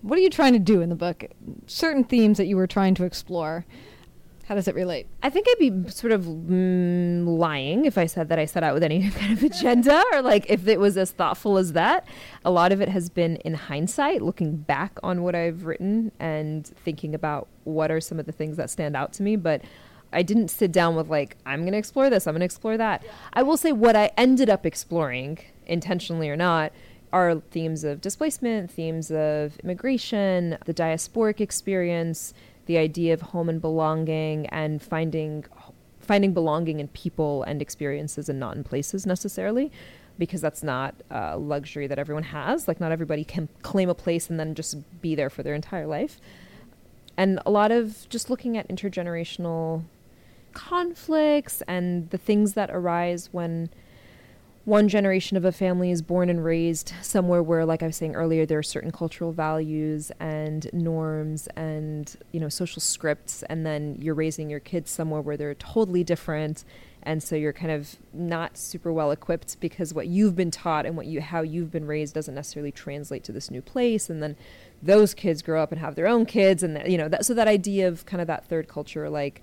[0.02, 1.24] what are you trying to do in the book?
[1.66, 3.66] Certain themes that you were trying to explore.
[4.48, 5.06] How does it relate?
[5.22, 8.72] I think I'd be sort of mm, lying if I said that I set out
[8.72, 12.08] with any kind of agenda or like if it was as thoughtful as that.
[12.46, 16.66] A lot of it has been in hindsight, looking back on what I've written and
[16.66, 19.36] thinking about what are some of the things that stand out to me.
[19.36, 19.60] But
[20.14, 22.78] I didn't sit down with like, I'm going to explore this, I'm going to explore
[22.78, 23.04] that.
[23.34, 26.72] I will say what I ended up exploring, intentionally or not,
[27.12, 32.32] are themes of displacement, themes of immigration, the diasporic experience,
[32.68, 35.44] the idea of home and belonging, and finding
[36.00, 39.70] finding belonging in people and experiences and not in places necessarily
[40.18, 42.66] because that's not a luxury that everyone has.
[42.66, 45.86] Like not everybody can claim a place and then just be there for their entire
[45.86, 46.18] life.
[47.16, 49.84] And a lot of just looking at intergenerational
[50.54, 53.68] conflicts and the things that arise when
[54.68, 58.14] one generation of a family is born and raised somewhere where like i was saying
[58.14, 63.96] earlier there are certain cultural values and norms and you know social scripts and then
[63.98, 66.64] you're raising your kids somewhere where they're totally different.
[67.02, 70.96] And so you're kind of not super well equipped because what you've been taught and
[70.96, 74.10] what you how you've been raised doesn't necessarily translate to this new place.
[74.10, 74.36] And then
[74.82, 77.48] those kids grow up and have their own kids and you know that so that
[77.48, 79.42] idea of kind of that third culture like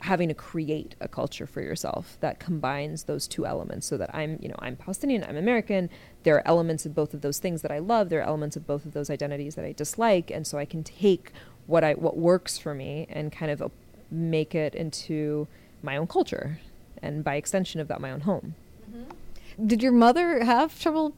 [0.00, 4.38] having to create a culture for yourself that combines those two elements so that I'm,
[4.40, 5.90] you know, I'm Palestinian, I'm American.
[6.22, 8.08] There are elements of both of those things that I love.
[8.08, 10.30] There are elements of both of those identities that I dislike.
[10.30, 11.32] And so I can take
[11.66, 13.70] what I, what works for me and kind of
[14.10, 15.48] make it into
[15.82, 16.60] my own culture
[17.02, 18.54] and by extension of that, my own home.
[18.90, 19.66] Mm-hmm.
[19.66, 21.12] Did your mother have trouble,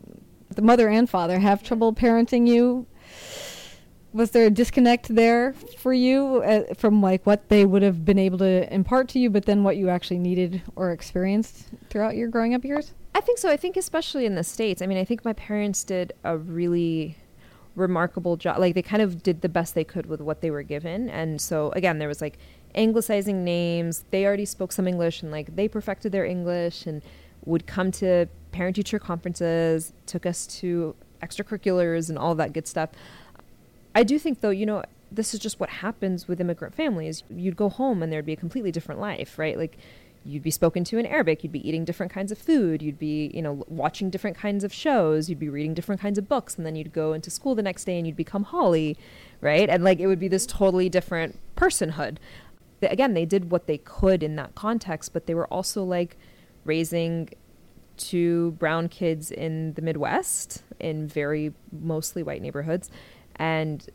[0.49, 2.87] the mother and father have trouble parenting you
[4.13, 8.19] was there a disconnect there for you uh, from like what they would have been
[8.19, 12.29] able to impart to you, but then what you actually needed or experienced throughout your
[12.29, 12.93] growing up years?
[13.15, 13.49] I think so.
[13.49, 14.83] I think especially in the states.
[14.83, 17.17] I mean, I think my parents did a really
[17.77, 18.59] remarkable job.
[18.59, 21.41] Like they kind of did the best they could with what they were given, and
[21.41, 22.39] so again, there was like
[22.75, 24.05] anglicizing names.
[24.11, 27.03] They already spoke some English, and like they perfected their English, and
[27.45, 32.91] would come to parent teacher conferences, took us to extracurriculars and all that good stuff.
[33.95, 37.25] I do think though, you know, this is just what happens with immigrant families.
[37.29, 39.59] You'd go home and there'd be a completely different life, right?
[39.59, 39.77] Like
[40.25, 43.31] you'd be spoken to in Arabic, you'd be eating different kinds of food, you'd be,
[43.35, 46.67] you know, watching different kinds of shows, you'd be reading different kinds of books, and
[46.67, 48.97] then you'd go into school the next day and you'd become Holly,
[49.41, 49.69] right?
[49.69, 52.19] And like it would be this totally different personhood.
[52.83, 56.17] Again, they did what they could in that context, but they were also like
[56.65, 57.31] raising
[57.97, 62.91] two brown kids in the Midwest in very mostly white neighborhoods
[63.41, 63.89] and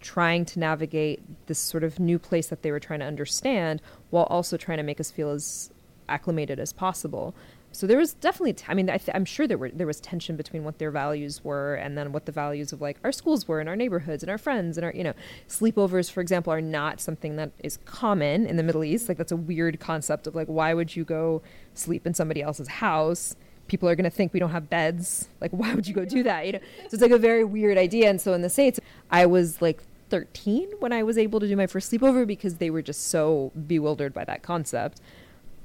[0.00, 4.24] trying to navigate this sort of new place that they were trying to understand while
[4.24, 5.70] also trying to make us feel as
[6.08, 7.34] acclimated as possible.
[7.72, 10.36] So there was definitely, t- I mean, I am sure there were there was tension
[10.36, 13.60] between what their values were and then what the values of like our schools were
[13.60, 15.14] and our neighborhoods and our friends and our you know
[15.48, 19.08] sleepovers, for example, are not something that is common in the Middle East.
[19.08, 21.42] Like that's a weird concept of like why would you go
[21.74, 23.36] sleep in somebody else's house?
[23.68, 25.28] People are going to think we don't have beds.
[25.40, 26.46] Like, why would you go do that?
[26.46, 28.10] You know, so it's like a very weird idea.
[28.10, 31.56] And so in the states, I was like 13 when I was able to do
[31.56, 35.00] my first sleepover because they were just so bewildered by that concept.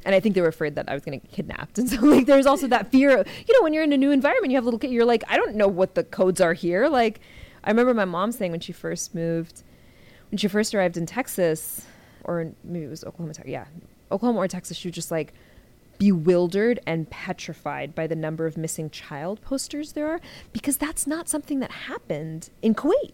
[0.05, 1.77] And I think they were afraid that I was going to get kidnapped.
[1.79, 3.19] And so, like, there's also that fear.
[3.19, 4.91] Of, you know, when you're in a new environment, you have a little kid.
[4.91, 6.87] You're like, I don't know what the codes are here.
[6.87, 7.19] Like,
[7.63, 9.63] I remember my mom saying when she first moved,
[10.31, 11.85] when she first arrived in Texas,
[12.23, 13.65] or maybe it was Oklahoma, yeah,
[14.11, 15.33] Oklahoma or Texas, she was just like,
[15.97, 20.21] bewildered and petrified by the number of missing child posters there are
[20.53, 23.13] because that's not something that happened in Kuwait.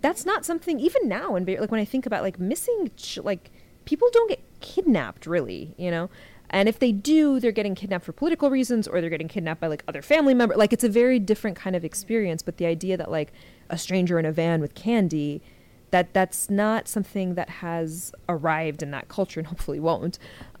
[0.00, 3.50] That's not something even now and like when I think about like missing ch- like
[3.84, 6.10] people don't get kidnapped really, you know.
[6.50, 9.66] And if they do, they're getting kidnapped for political reasons or they're getting kidnapped by
[9.66, 10.56] like other family members.
[10.56, 13.32] Like it's a very different kind of experience, but the idea that like
[13.68, 15.42] a stranger in a van with candy
[15.90, 20.18] that that's not something that has arrived in that culture and hopefully won't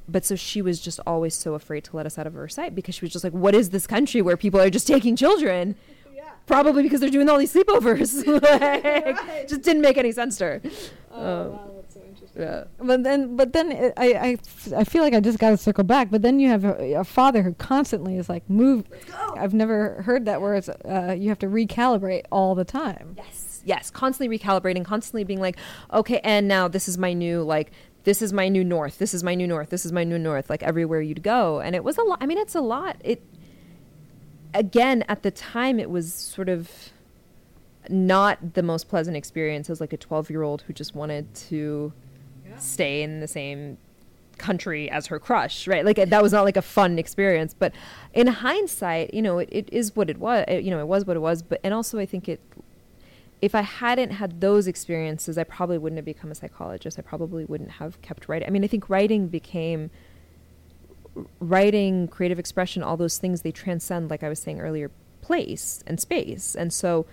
[0.08, 2.74] but so she was just always so afraid to let us out of her sight
[2.74, 5.76] because she was just like, "What is this country where people are just taking children?"
[6.14, 6.30] Yeah.
[6.46, 8.26] Probably because they're doing all these sleepovers.
[8.42, 9.48] like, right.
[9.48, 10.62] Just didn't make any sense to her.
[11.12, 12.42] Oh, um, wow, that's so interesting.
[12.42, 12.64] Yeah.
[12.78, 14.38] But then, but then it, I, I,
[14.76, 16.10] I feel like I just got to circle back.
[16.10, 18.86] But then you have a, a father who constantly is like, "Move."
[19.36, 23.14] I've never heard that where it's uh, you have to recalibrate all the time.
[23.16, 25.56] Yes yes constantly recalibrating constantly being like
[25.92, 27.70] okay and now this is my new like
[28.08, 30.48] this is my new north this is my new north this is my new north
[30.48, 31.60] like everywhere you'd go.
[31.60, 32.96] And it was a lot i mean it's a lot.
[33.04, 33.22] It
[34.54, 36.70] again at the time it was sort of
[37.90, 41.92] not the most pleasant experience as like a 12 year old who just wanted to
[42.48, 42.56] yeah.
[42.56, 43.76] stay in the same
[44.38, 45.84] country as her crush right?
[45.84, 47.52] Like that was not like a fun experience.
[47.52, 47.74] But
[48.14, 51.04] in hindsight you know it, it is what it was it, you know it was
[51.04, 51.42] what it was.
[51.42, 52.40] But and also i think it
[53.40, 56.98] if I hadn't had those experiences, I probably wouldn't have become a psychologist.
[56.98, 58.48] I probably wouldn't have kept writing.
[58.48, 59.90] I mean, I think writing became
[61.40, 66.00] writing, creative expression, all those things they transcend, like I was saying earlier, place and
[66.00, 66.54] space.
[66.54, 67.06] And so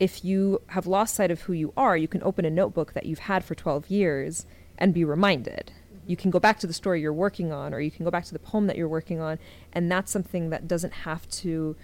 [0.00, 3.06] if you have lost sight of who you are, you can open a notebook that
[3.06, 4.46] you've had for 12 years
[4.78, 5.72] and be reminded.
[6.06, 8.24] You can go back to the story you're working on, or you can go back
[8.26, 9.38] to the poem that you're working on,
[9.72, 11.76] and that's something that doesn't have to,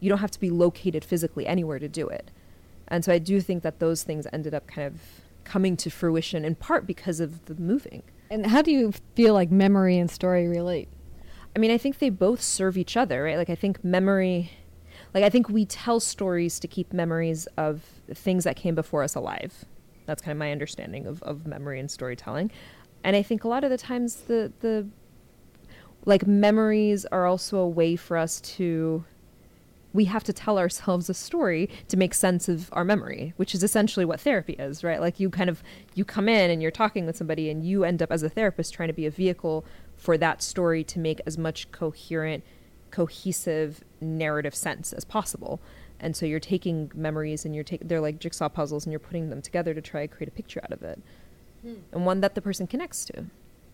[0.00, 2.30] you don't have to be located physically anywhere to do it.
[2.88, 5.00] And so I do think that those things ended up kind of
[5.44, 8.02] coming to fruition in part because of the moving.
[8.30, 10.88] And how do you feel like memory and story relate?
[11.56, 13.36] I mean, I think they both serve each other, right?
[13.36, 14.52] Like, I think memory,
[15.14, 19.14] like, I think we tell stories to keep memories of things that came before us
[19.14, 19.64] alive.
[20.06, 22.50] That's kind of my understanding of, of memory and storytelling.
[23.02, 24.86] And I think a lot of the times the, the,
[26.04, 29.04] like, memories are also a way for us to
[29.98, 33.64] we have to tell ourselves a story to make sense of our memory, which is
[33.64, 35.00] essentially what therapy is, right?
[35.00, 35.60] Like you kind of
[35.96, 38.72] you come in and you're talking with somebody and you end up as a therapist
[38.72, 39.64] trying to be a vehicle
[39.96, 42.44] for that story to make as much coherent,
[42.92, 45.60] cohesive narrative sense as possible.
[45.98, 49.30] And so you're taking memories and you're taking they're like jigsaw puzzles and you're putting
[49.30, 51.02] them together to try to create a picture out of it.
[51.62, 51.74] Hmm.
[51.90, 53.24] And one that the person connects to.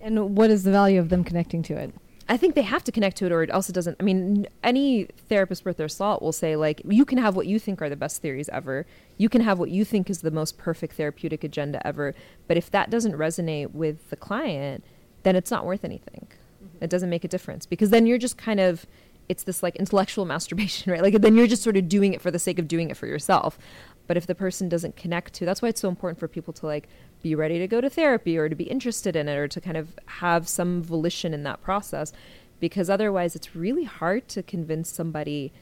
[0.01, 1.93] And what is the value of them connecting to it?
[2.29, 3.97] I think they have to connect to it, or else it also doesn't.
[4.01, 7.59] I mean, any therapist worth their salt will say, like, you can have what you
[7.59, 8.87] think are the best theories ever.
[9.19, 12.15] You can have what you think is the most perfect therapeutic agenda ever.
[12.49, 14.85] But if that doesn't resonate with the client,
[15.23, 16.27] then it's not worth anything.
[16.65, 16.85] Mm-hmm.
[16.85, 18.87] It doesn't make a difference because then you're just kind of,
[19.29, 21.03] it's this like intellectual masturbation, right?
[21.03, 23.07] Like, then you're just sort of doing it for the sake of doing it for
[23.07, 23.59] yourself.
[24.07, 26.67] But if the person doesn't connect to, that's why it's so important for people to
[26.67, 26.89] like
[27.23, 29.79] be ready to go to therapy or to be interested in it or to kind
[29.79, 32.13] of have some volition in that process
[32.61, 35.53] because otherwise it's really hard to convince somebody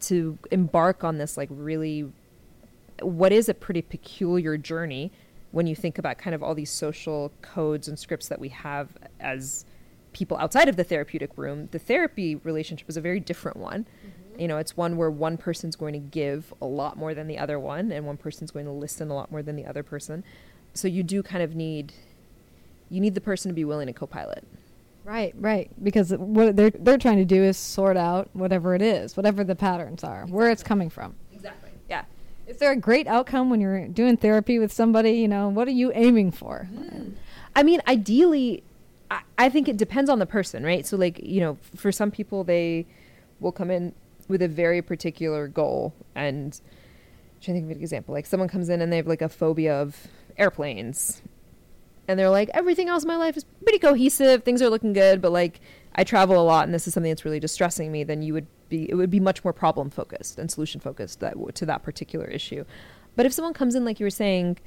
[0.00, 2.10] to embark on this like really
[3.00, 5.10] what is a pretty peculiar journey
[5.52, 8.88] when you think about kind of all these social codes and scripts that we have
[9.20, 9.64] as
[10.12, 14.13] people outside of the therapeutic room the therapy relationship is a very different one mm-hmm.
[14.38, 17.38] You know it's one where one person's going to give a lot more than the
[17.38, 20.24] other one and one person's going to listen a lot more than the other person
[20.72, 21.92] so you do kind of need
[22.90, 24.44] you need the person to be willing to co-pilot
[25.04, 25.70] Right, right.
[25.82, 29.54] Because what they're they're trying to do is sort out whatever it is, whatever the
[29.54, 30.34] patterns are, exactly.
[30.34, 31.14] where it's coming from.
[31.32, 31.70] Exactly.
[31.90, 32.04] Yeah.
[32.46, 35.12] Is there a great outcome when you're doing therapy with somebody?
[35.12, 36.68] You know, what are you aiming for?
[36.72, 37.12] Mm.
[37.54, 38.62] I mean, ideally,
[39.10, 40.86] I, I think it depends on the person, right?
[40.86, 42.86] So, like, you know, for some people, they
[43.40, 43.92] will come in
[44.28, 45.94] with a very particular goal.
[46.14, 48.14] And I'm trying to think of an example.
[48.14, 51.22] Like someone comes in and they have like a phobia of airplanes.
[52.06, 54.42] And they're like everything else in my life is pretty cohesive.
[54.44, 55.60] Things are looking good but like
[55.94, 58.46] i travel a lot and this is something that's really distressing me then you would
[58.68, 62.26] be it would be much more problem focused and solution focused that to that particular
[62.26, 62.64] issue.
[63.16, 64.58] But if someone comes in like you were saying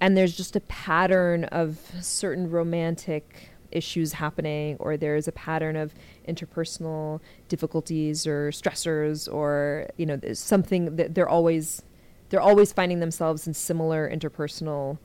[0.00, 5.94] and there's just a pattern of certain romantic issues happening or there's a pattern of
[6.28, 11.82] interpersonal difficulties or stressors or you know something that they're always
[12.30, 14.98] they're always finding themselves in similar interpersonal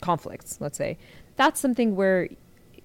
[0.00, 0.98] conflicts, let's say,
[1.36, 2.28] that's something where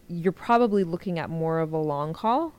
[0.08, 2.54] you're probably looking at more of a long haul.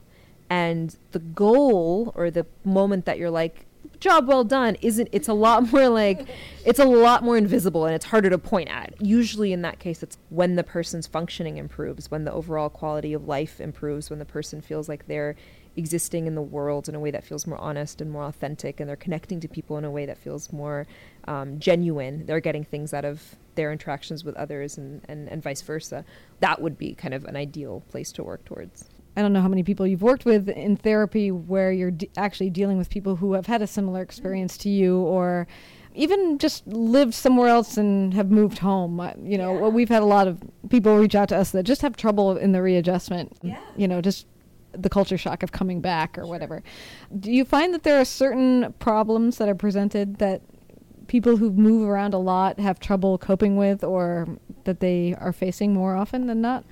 [0.49, 3.67] And the goal or the moment that you're like,
[4.03, 6.29] job well done isn't it's a lot more like
[6.67, 10.03] it's a lot more invisible and it's harder to point at usually in that case
[10.03, 14.25] it's when the person's functioning improves when the overall quality of life improves when the
[14.25, 15.37] person feels like they're
[15.77, 18.89] existing in the world in a way that feels more honest and more authentic, and
[18.89, 20.87] they're connecting to people in a way that feels more
[21.25, 22.27] um, genuine.
[22.27, 26.05] They're getting things out of their interactions with others, and, and, and vice versa.
[26.41, 28.85] That would be kind of an ideal place to work towards.
[29.17, 32.51] I don't know how many people you've worked with in therapy where you're de- actually
[32.51, 35.47] dealing with people who have had a similar experience to you or
[35.95, 38.99] even just lived somewhere else and have moved home.
[38.99, 39.69] Uh, you know, yeah.
[39.69, 42.53] we've had a lot of people reach out to us that just have trouble in
[42.53, 43.37] the readjustment.
[43.43, 43.61] Yeah.
[43.77, 44.27] You know, just
[44.73, 46.31] the culture shock of coming back or sure.
[46.31, 46.63] whatever.
[47.19, 50.41] Do you find that there are certain problems that are presented that
[51.07, 55.75] people who move around a lot have trouble coping with or that they are facing
[55.75, 56.65] more often than not?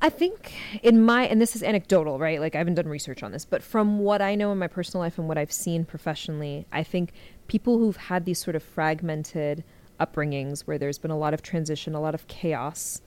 [0.00, 2.40] I think in my, and this is anecdotal, right?
[2.40, 5.02] Like I haven't done research on this, but from what I know in my personal
[5.02, 7.12] life and what I've seen professionally, I think
[7.48, 9.64] people who've had these sort of fragmented
[9.98, 13.00] upbringings where there's been a lot of transition, a lot of chaos,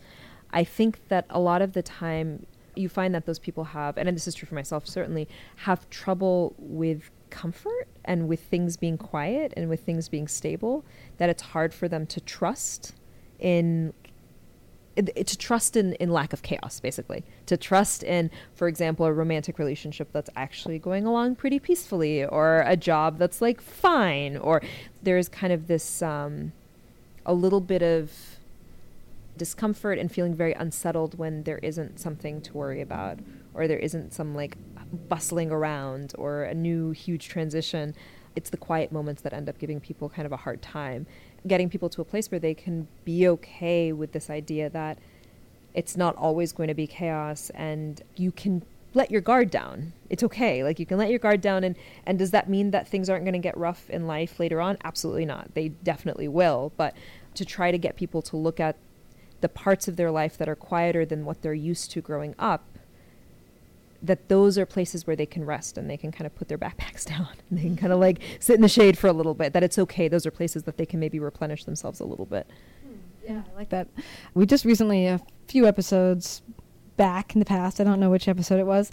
[0.51, 4.08] I think that a lot of the time you find that those people have, and
[4.15, 5.27] this is true for myself certainly,
[5.58, 10.84] have trouble with comfort and with things being quiet and with things being stable,
[11.17, 12.93] that it's hard for them to trust
[13.39, 13.93] in
[14.97, 17.23] to trust in, in lack of chaos, basically.
[17.45, 22.63] To trust in, for example, a romantic relationship that's actually going along pretty peacefully, or
[22.65, 24.62] a job that's like fine, or
[25.01, 26.51] there's kind of this um,
[27.25, 28.12] a little bit of
[29.38, 33.17] discomfort and feeling very unsettled when there isn't something to worry about
[33.54, 34.58] or there isn't some like
[35.10, 37.95] bustling around or a new huge transition.
[38.36, 41.06] It's the quiet moments that end up giving people kind of a hard time.
[41.47, 44.99] Getting people to a place where they can be okay with this idea that
[45.73, 49.93] it's not always going to be chaos and you can let your guard down.
[50.10, 50.63] It's okay.
[50.63, 51.75] Like you can let your guard down and
[52.06, 54.77] and does that mean that things aren't going to get rough in life later on?
[54.84, 55.54] Absolutely not.
[55.54, 56.95] They definitely will, but
[57.36, 58.75] to try to get people to look at
[59.39, 62.70] the parts of their life that are quieter than what they're used to growing up
[64.03, 66.57] that those are places where they can rest and they can kind of put their
[66.57, 67.27] backpacks down.
[67.49, 69.63] And they can kind of like sit in the shade for a little bit that
[69.63, 70.07] it's okay.
[70.07, 72.47] Those are places that they can maybe replenish themselves a little bit.
[72.83, 72.93] Hmm.
[73.23, 73.87] yeah i like that
[74.33, 76.41] we just recently a few episodes
[76.97, 78.91] back in the past i don't know which episode it was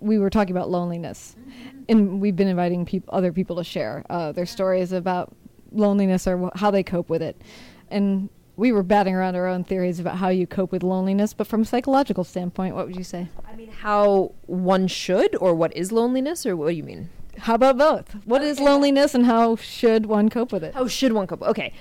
[0.00, 1.36] we were talking about loneliness.
[1.38, 1.78] Mm-hmm.
[1.88, 5.32] and we've been inviting peop- other people to share uh, their stories about
[5.70, 7.40] loneliness or wh- how they cope with it.
[7.88, 11.46] And we were batting around our own theories about how you cope with loneliness, but
[11.46, 13.28] from a psychological standpoint, what would you say?
[13.50, 17.08] I mean, how one should, or what is loneliness, or what do you mean?
[17.38, 18.14] How about both?
[18.26, 18.50] What okay.
[18.50, 20.74] is loneliness, and how should one cope with it?
[20.74, 21.42] How should one cope?
[21.42, 21.72] Okay.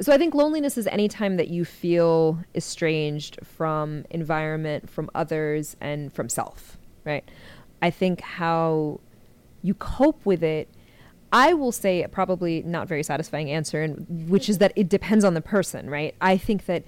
[0.00, 5.76] So I think loneliness is any time that you feel estranged from environment, from others,
[5.80, 7.24] and from self, right?
[7.80, 9.00] I think how
[9.62, 10.68] you cope with it
[11.32, 15.34] I will say probably not very satisfying answer, and which is that it depends on
[15.34, 16.14] the person, right?
[16.20, 16.84] I think that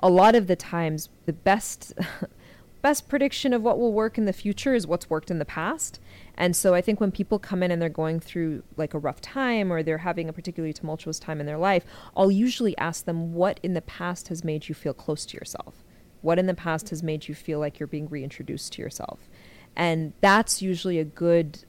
[0.00, 1.92] a lot of the times the best
[2.82, 6.00] best prediction of what will work in the future is what's worked in the past.
[6.36, 9.20] And so I think when people come in and they're going through like a rough
[9.20, 11.84] time or they're having a particularly tumultuous time in their life,
[12.16, 15.84] I'll usually ask them what in the past has made you feel close to yourself?
[16.22, 19.30] What in the past has made you feel like you're being reintroduced to yourself?
[19.76, 21.64] And that's usually a good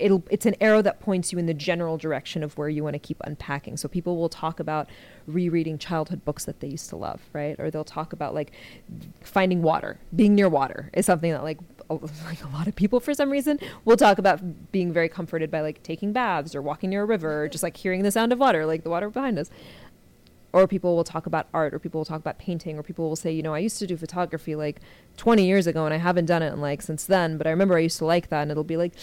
[0.00, 2.94] it'll it's an arrow that points you in the general direction of where you want
[2.94, 3.76] to keep unpacking.
[3.76, 4.88] So people will talk about
[5.26, 7.58] rereading childhood books that they used to love, right?
[7.58, 8.52] Or they'll talk about like
[9.22, 11.58] finding water, being near water is something that like
[11.90, 11.94] a,
[12.24, 15.60] like a lot of people for some reason will talk about being very comforted by
[15.60, 18.38] like taking baths or walking near a river or just like hearing the sound of
[18.38, 19.50] water, like the water behind us.
[20.52, 23.14] Or people will talk about art, or people will talk about painting, or people will
[23.14, 24.80] say, you know, I used to do photography like
[25.16, 27.76] 20 years ago and I haven't done it in like since then, but I remember
[27.76, 28.42] I used to like that.
[28.42, 28.94] And it'll be like,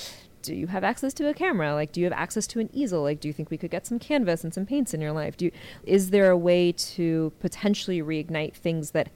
[0.48, 1.74] do you have access to a camera?
[1.74, 3.02] Like, do you have access to an easel?
[3.02, 5.36] Like, do you think we could get some canvas and some paints in your life?
[5.36, 5.52] Do you,
[5.84, 9.10] is there a way to potentially reignite things that,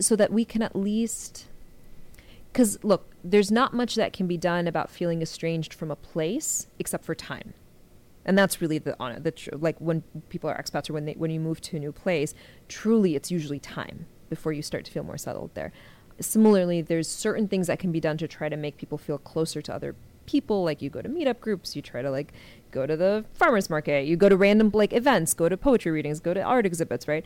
[0.00, 1.46] so that we can at least,
[2.52, 6.66] because look, there's not much that can be done about feeling estranged from a place
[6.80, 7.54] except for time.
[8.24, 11.12] And that's really the on the tr- like when people are expats or when they
[11.12, 12.34] when you move to a new place,
[12.68, 15.72] truly it's usually time before you start to feel more settled there.
[16.20, 19.60] Similarly, there's certain things that can be done to try to make people feel closer
[19.60, 19.94] to other
[20.26, 22.32] people like you go to meetup groups you try to like
[22.70, 26.20] go to the farmers market you go to random like events go to poetry readings
[26.20, 27.24] go to art exhibits right?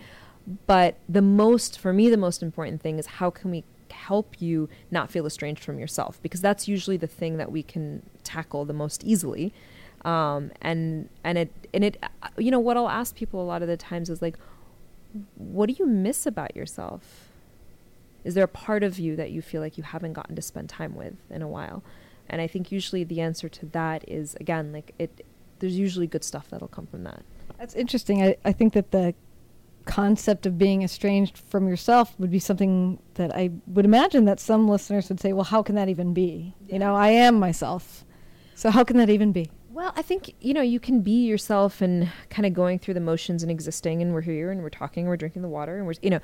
[0.67, 4.69] But the most for me the most important thing is how can we help you
[4.91, 6.21] not feel estranged from yourself?
[6.23, 9.53] Because that's usually the thing that we can tackle the most easily.
[10.05, 12.03] Um, and and it and it
[12.39, 14.39] you know what I'll ask people a lot of the times is like
[15.37, 17.31] what do you miss about yourself?
[18.25, 20.69] Is there a part of you that you feel like you haven't gotten to spend
[20.69, 21.83] time with in a while
[22.29, 25.25] and I think usually the answer to that is again like it.
[25.59, 27.25] There's usually good stuff that'll come from that.
[27.59, 28.23] That's interesting.
[28.23, 29.15] I, I think that the
[29.89, 34.69] concept of being estranged from yourself would be something that I would imagine that some
[34.69, 36.55] listeners would say, well, how can that even be?
[36.67, 36.75] Yeah.
[36.75, 38.05] You know, I am myself.
[38.55, 39.51] So how can that even be?
[39.71, 43.01] Well, I think, you know, you can be yourself and kind of going through the
[43.01, 45.87] motions and existing and we're here and we're talking and we're drinking the water and
[45.87, 46.21] we're, you know,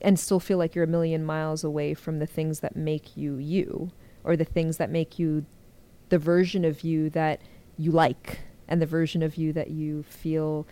[0.00, 3.36] and still feel like you're a million miles away from the things that make you
[3.36, 3.90] you
[4.24, 5.44] or the things that make you
[6.08, 7.40] the version of you that
[7.78, 10.66] you like and the version of you that you feel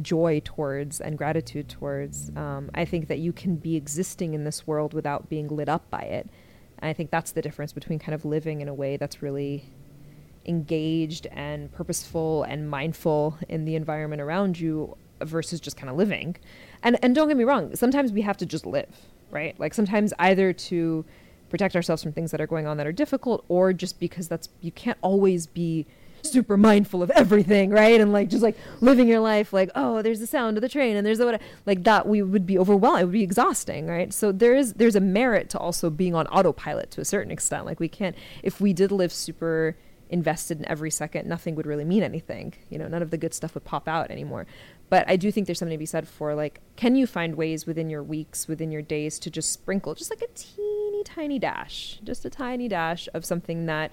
[0.00, 2.30] joy towards and gratitude towards.
[2.36, 5.90] Um, I think that you can be existing in this world without being lit up
[5.90, 6.28] by it.
[6.78, 9.66] And I think that's the difference between kind of living in a way that's really
[10.46, 16.36] engaged and purposeful and mindful in the environment around you versus just kind of living.
[16.82, 18.94] And and don't get me wrong, sometimes we have to just live,
[19.30, 19.58] right?
[19.60, 21.04] Like sometimes either to
[21.52, 24.48] protect ourselves from things that are going on that are difficult or just because that's
[24.62, 25.86] you can't always be
[26.22, 28.00] super mindful of everything, right?
[28.00, 30.96] And like just like living your life like, oh, there's the sound of the train
[30.96, 33.02] and there's the what like that we would be overwhelmed.
[33.02, 34.12] It would be exhausting, right?
[34.14, 37.66] So there is there's a merit to also being on autopilot to a certain extent.
[37.66, 39.76] Like we can't if we did live super
[40.08, 42.54] invested in every second, nothing would really mean anything.
[42.70, 44.46] You know, none of the good stuff would pop out anymore.
[44.92, 47.64] But I do think there's something to be said for like, can you find ways
[47.64, 51.98] within your weeks, within your days to just sprinkle just like a teeny tiny dash,
[52.04, 53.90] just a tiny dash of something that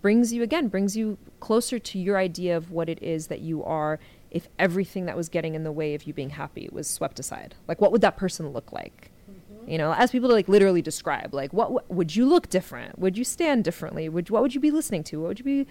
[0.00, 3.64] brings you again, brings you closer to your idea of what it is that you
[3.64, 3.98] are
[4.30, 7.56] if everything that was getting in the way of you being happy was swept aside.
[7.66, 9.10] Like what would that person look like?
[9.28, 9.70] Mm-hmm.
[9.72, 12.96] You know, ask people to like literally describe like what, what, would you look different?
[12.96, 14.08] Would you stand differently?
[14.08, 15.20] Would what would you be listening to?
[15.20, 15.66] What would you be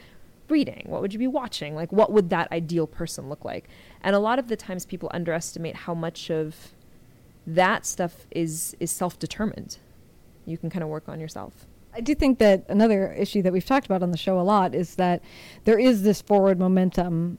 [0.51, 0.83] reading?
[0.85, 1.73] What would you be watching?
[1.73, 3.69] Like, what would that ideal person look like?
[4.01, 6.73] And a lot of the times people underestimate how much of
[7.47, 9.77] that stuff is is self-determined.
[10.45, 11.65] You can kind of work on yourself.
[11.93, 14.73] I do think that another issue that we've talked about on the show a lot
[14.75, 15.21] is that
[15.65, 17.37] there is this forward momentum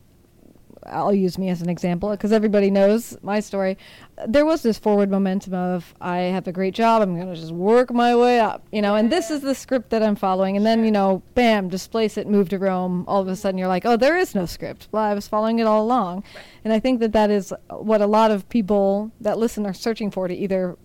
[0.87, 3.79] I'll use me as an example because everybody knows my story.
[4.27, 7.53] There was this forward momentum of I have a great job, I'm going to just
[7.53, 10.57] work my way up, you know, and this is the script that I'm following.
[10.57, 13.05] And then, you know, bam, displace it, move to Rome.
[13.07, 14.89] All of a sudden you're like, oh, there is no script.
[14.93, 16.25] Well, I was following it all along.
[16.65, 20.11] And I think that that is what a lot of people that listen are searching
[20.11, 20.77] for to either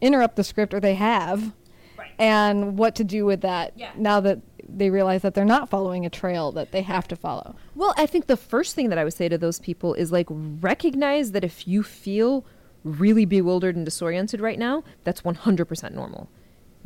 [0.00, 1.52] interrupt the script or they have.
[2.18, 3.92] And what to do with that yeah.
[3.96, 7.56] now that they realize that they're not following a trail that they have to follow.
[7.74, 10.26] Well, I think the first thing that I would say to those people is like
[10.30, 12.44] recognize that if you feel
[12.84, 16.28] really bewildered and disoriented right now, that's 100% normal.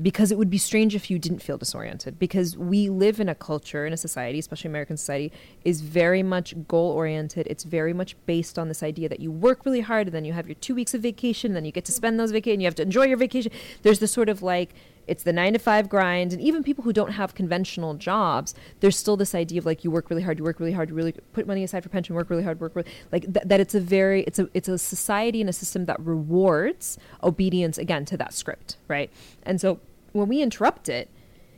[0.01, 2.18] Because it would be strange if you didn't feel disoriented.
[2.18, 5.30] Because we live in a culture, in a society, especially American society,
[5.64, 7.47] is very much goal oriented.
[7.49, 10.33] It's very much based on this idea that you work really hard and then you
[10.33, 12.66] have your two weeks of vacation, and then you get to spend those vacation, you
[12.66, 13.53] have to enjoy your vacation.
[13.83, 14.74] There's this sort of like
[15.07, 16.32] it's the nine to five grind.
[16.32, 19.90] And even people who don't have conventional jobs there's still this idea of like you
[19.90, 22.30] work really hard you work really hard you really put money aside for pension work
[22.30, 25.40] really hard work really, like th- that it's a very it's a it's a society
[25.40, 29.11] and a system that rewards obedience again to that script right?
[29.44, 29.80] And so
[30.12, 31.09] when we interrupt it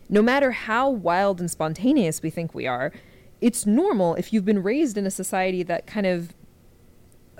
[0.08, 2.92] no matter how wild and spontaneous we think we are
[3.40, 6.34] it's normal if you've been raised in a society that kind of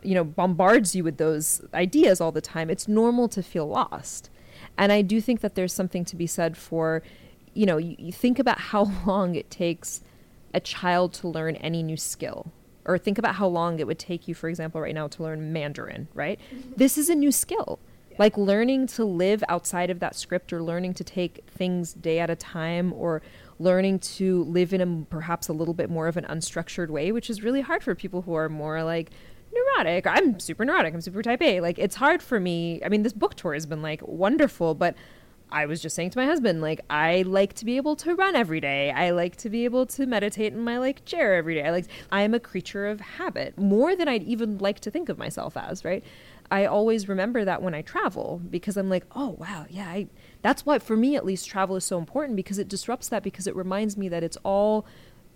[0.02, 4.30] you know bombards you with those ideas all the time it's normal to feel lost
[4.76, 7.02] and I do think that there's something to be said for,
[7.52, 10.02] you know, you, you think about how long it takes
[10.52, 12.52] a child to learn any new skill
[12.84, 15.52] or think about how long it would take you, for example, right now to learn
[15.52, 16.38] Mandarin, right?
[16.54, 16.72] Mm-hmm.
[16.76, 17.78] This is a new skill.
[18.10, 18.16] Yeah.
[18.18, 22.30] Like learning to live outside of that script or learning to take things day at
[22.30, 23.22] a time or
[23.58, 27.30] learning to live in a perhaps a little bit more of an unstructured way, which
[27.30, 29.10] is really hard for people who are more like
[29.55, 30.07] neurotic.
[30.07, 30.94] I'm super neurotic.
[30.94, 31.61] I'm super type A.
[31.61, 32.82] Like it's hard for me.
[32.84, 34.94] I mean, this book tour has been like wonderful, but
[35.50, 38.34] I was just saying to my husband, like, I like to be able to run
[38.34, 38.90] every day.
[38.90, 41.64] I like to be able to meditate in my like chair every day.
[41.64, 45.09] I like I am a creature of habit more than I'd even like to think
[45.09, 46.02] of myself as, right?
[46.50, 50.09] I always remember that when I travel because I'm like, oh wow, yeah, I
[50.42, 53.46] that's why for me at least travel is so important because it disrupts that because
[53.46, 54.84] it reminds me that it's all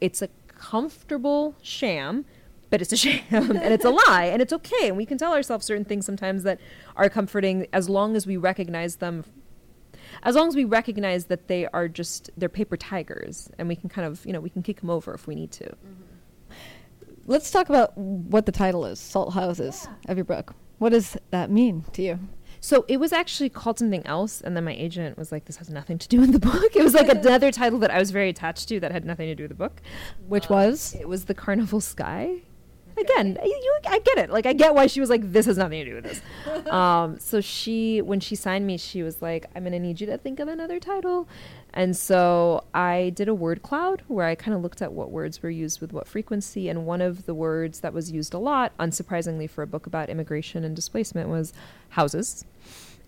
[0.01, 2.25] it's a comfortable sham
[2.71, 5.33] but it's a sham and it's a lie and it's okay and we can tell
[5.33, 6.61] ourselves certain things sometimes that
[6.97, 9.25] are comforting as long as we recognize them
[10.23, 13.89] as long as we recognize that they are just they're paper tigers and we can
[13.89, 16.55] kind of you know we can kick them over if we need to mm-hmm.
[17.27, 20.11] let's talk about what the title is salt houses yeah.
[20.11, 22.19] of your book what does that mean to you
[22.61, 25.71] so it was actually called something else, and then my agent was like, "This has
[25.71, 28.29] nothing to do with the book." It was like another title that I was very
[28.29, 29.81] attached to that had nothing to do with the book,
[30.27, 32.43] which was it was the Carnival Sky
[33.01, 34.31] again, you, I get it.
[34.31, 36.67] Like, I get why she was like, this has nothing to do with this.
[36.73, 40.07] um, so she, when she signed me, she was like, I'm going to need you
[40.09, 41.29] to think of another title.
[41.75, 45.43] And so I did a word cloud where I kind of looked at what words
[45.43, 46.69] were used with what frequency.
[46.69, 50.09] And one of the words that was used a lot, unsurprisingly for a book about
[50.09, 51.53] immigration and displacement, was
[51.91, 52.45] houses.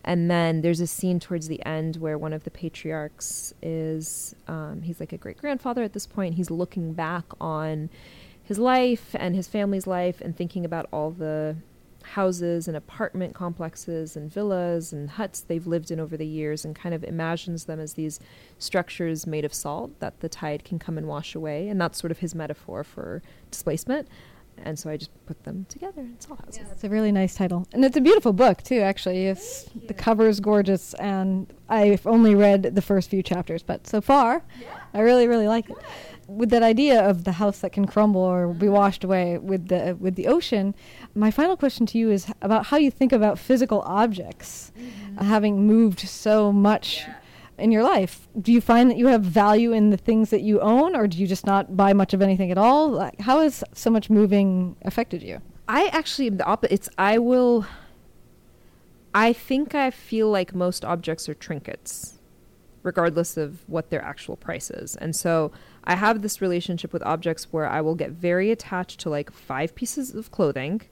[0.05, 4.82] And then there's a scene towards the end where one of the patriarchs is, um,
[4.82, 6.34] he's like a great grandfather at this point.
[6.34, 7.91] He's looking back on
[8.51, 11.55] his life and his family's life and thinking about all the
[12.03, 16.74] houses and apartment complexes and villas and huts they've lived in over the years and
[16.74, 18.18] kind of imagines them as these
[18.59, 21.68] structures made of salt that the tide can come and wash away.
[21.68, 23.22] And that's sort of his metaphor for
[23.53, 24.09] displacement.
[24.64, 26.62] And so I just put them together in salt houses.
[26.64, 27.68] Yeah, it's a really nice title.
[27.72, 29.28] And it's a beautiful book, too, actually.
[29.28, 30.92] It's, the cover is gorgeous.
[30.94, 34.80] And I've only read the first few chapters, but so far, yeah.
[34.92, 35.78] I really, really like it
[36.36, 39.96] with that idea of the house that can crumble or be washed away with the
[39.98, 40.74] with the ocean,
[41.14, 45.18] my final question to you is about how you think about physical objects, mm-hmm.
[45.18, 47.00] uh, having moved so much.
[47.00, 47.14] Yeah.
[47.58, 50.60] In your life, do you find that you have value in the things that you
[50.60, 52.88] own, or do you just not buy much of anything at all?
[52.88, 55.42] Like, how has so much moving affected you?
[55.68, 56.72] I actually am the opposite.
[56.72, 57.66] It's I will.
[59.14, 62.19] I think I feel like most objects are trinkets
[62.82, 64.96] regardless of what their actual price is.
[64.96, 65.52] And so
[65.84, 69.74] I have this relationship with objects where I will get very attached to like five
[69.74, 70.82] pieces of clothing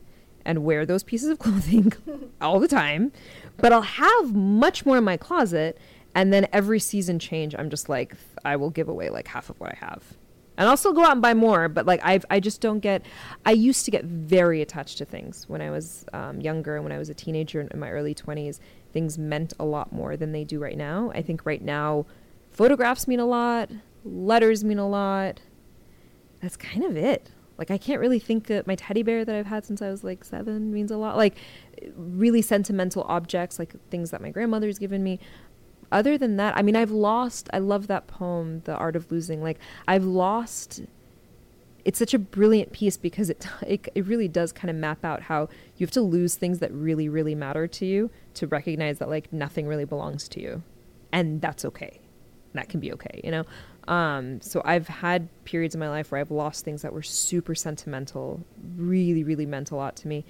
[0.44, 1.92] and wear those pieces of clothing
[2.40, 3.12] all the time.
[3.56, 5.78] But I'll have much more in my closet.
[6.14, 8.14] And then every season change, I'm just like,
[8.44, 10.02] I will give away like half of what I have.
[10.56, 13.06] And I'll still go out and buy more, but like I've, I just don't get.
[13.46, 16.92] I used to get very attached to things when I was um, younger and when
[16.92, 18.58] I was a teenager in my early 20s
[18.92, 21.10] things meant a lot more than they do right now.
[21.14, 22.06] I think right now,
[22.50, 23.70] photographs mean a lot,
[24.04, 25.40] letters mean a lot.
[26.40, 27.30] That's kind of it.
[27.58, 30.04] Like I can't really think that my teddy bear that I've had since I was
[30.04, 31.16] like seven means a lot.
[31.16, 31.36] Like
[31.96, 35.18] really sentimental objects, like things that my grandmother's given me.
[35.90, 37.48] Other than that, I mean, I've lost.
[37.52, 39.58] I love that poem, "The Art of Losing." Like
[39.88, 40.82] I've lost
[41.88, 45.22] it's such a brilliant piece because it, it, it really does kind of map out
[45.22, 49.08] how you have to lose things that really really matter to you to recognize that
[49.08, 50.62] like nothing really belongs to you.
[51.12, 51.98] And that's okay.
[52.52, 53.44] That can be okay you know?
[53.88, 57.54] Um, so i've had periods in my life where i've lost things that were super
[57.54, 58.44] sentimental
[58.76, 60.26] really really meant a lot to me.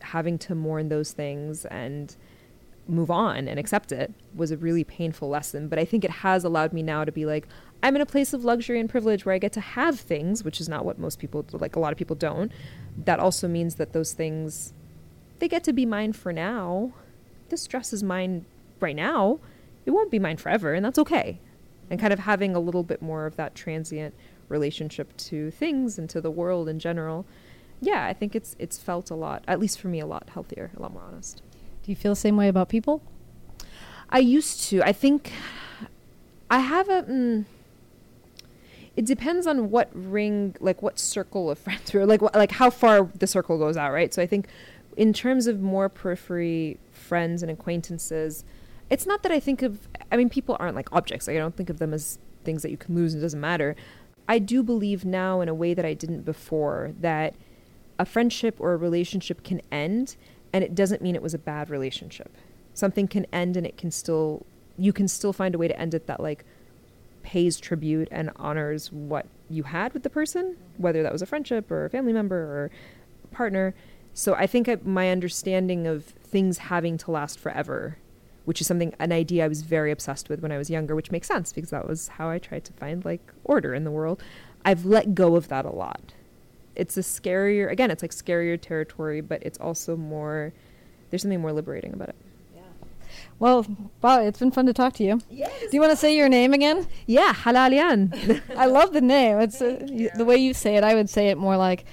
[0.00, 2.16] Having to mourn those things and
[2.88, 6.44] move on and accept it was a really painful lesson but i think it has
[6.44, 7.48] allowed me now to be like
[7.86, 10.60] I'm in a place of luxury and privilege where I get to have things, which
[10.60, 12.50] is not what most people like a lot of people don't.
[13.04, 14.72] That also means that those things
[15.38, 16.94] they get to be mine for now.
[17.48, 18.44] This dress is mine
[18.80, 19.38] right now.
[19.84, 21.38] It won't be mine forever, and that's okay.
[21.88, 24.16] And kind of having a little bit more of that transient
[24.48, 27.24] relationship to things and to the world in general.
[27.80, 30.72] Yeah, I think it's it's felt a lot, at least for me, a lot healthier,
[30.76, 31.40] a lot more honest.
[31.84, 33.00] Do you feel the same way about people?
[34.10, 34.82] I used to.
[34.82, 35.30] I think
[36.50, 37.04] I have a.
[37.04, 37.44] Mm,
[38.96, 43.08] it depends on what ring, like what circle of friends, or like like how far
[43.18, 44.12] the circle goes out, right?
[44.12, 44.48] So I think,
[44.96, 48.44] in terms of more periphery friends and acquaintances,
[48.88, 49.86] it's not that I think of.
[50.10, 51.26] I mean, people aren't like objects.
[51.26, 53.40] Like I don't think of them as things that you can lose and it doesn't
[53.40, 53.76] matter.
[54.28, 57.34] I do believe now in a way that I didn't before that
[57.98, 60.16] a friendship or a relationship can end
[60.52, 62.34] and it doesn't mean it was a bad relationship.
[62.74, 64.46] Something can end and it can still
[64.78, 66.44] you can still find a way to end it that like
[67.26, 71.72] pays tribute and honors what you had with the person, whether that was a friendship
[71.72, 72.70] or a family member or
[73.24, 73.74] a partner.
[74.14, 77.98] So I think I, my understanding of things having to last forever,
[78.44, 81.10] which is something an idea I was very obsessed with when I was younger, which
[81.10, 84.22] makes sense because that was how I tried to find like order in the world.
[84.64, 86.14] I've let go of that a lot.
[86.76, 90.52] It's a scarier again, it's like scarier territory, but it's also more
[91.10, 92.16] there's something more liberating about it.
[93.38, 93.66] Well,
[94.02, 95.20] wow, it's been fun to talk to you.
[95.30, 95.52] Yes.
[95.60, 96.86] Do you want to say your name again?
[97.06, 98.40] Yeah, Halalian.
[98.56, 99.38] I love the name.
[99.40, 100.84] It's uh, y- the way you say it.
[100.84, 101.84] I would say it more like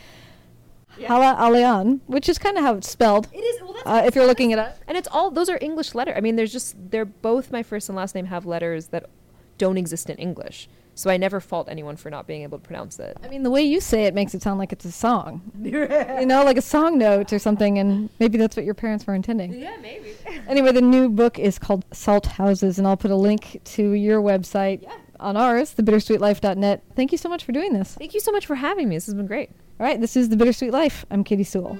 [1.08, 3.28] Hala Alyan, which is kind of how it's spelled.
[3.34, 3.62] It is.
[3.62, 4.78] Well, that's Uh, if you're looking it up.
[4.88, 6.14] and it's all those are English letters.
[6.16, 9.10] I mean, there's just they're both my first and last name have letters that
[9.58, 10.70] don't exist in English.
[10.96, 13.18] So I never fault anyone for not being able to pronounce it.
[13.24, 15.42] I mean, the way you say it makes it sound like it's a song.
[15.62, 15.88] you
[16.26, 19.54] know, like a song note or something, and maybe that's what your parents were intending.
[19.54, 20.12] yeah, maybe.
[20.48, 24.22] Anyway, the new book is called Salt Houses, and I'll put a link to your
[24.22, 24.92] website Yeah.
[25.20, 26.84] on ours, thebittersweetlife.net.
[26.96, 27.96] Thank you so much for doing this.
[27.96, 28.96] Thank you so much for having me.
[28.98, 29.50] This has been great.
[29.80, 31.06] All right, this is The Bittersweet Life.
[31.10, 31.80] I'm Katy Sewall.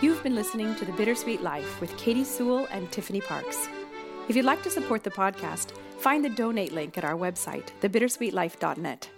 [0.00, 3.68] You've been listening to The Bittersweet Life with Katy Sewall and Tiffany Parks.
[4.28, 9.10] If you'd like to support the podcast, find the donate link at our website, thebittersweetlife.net.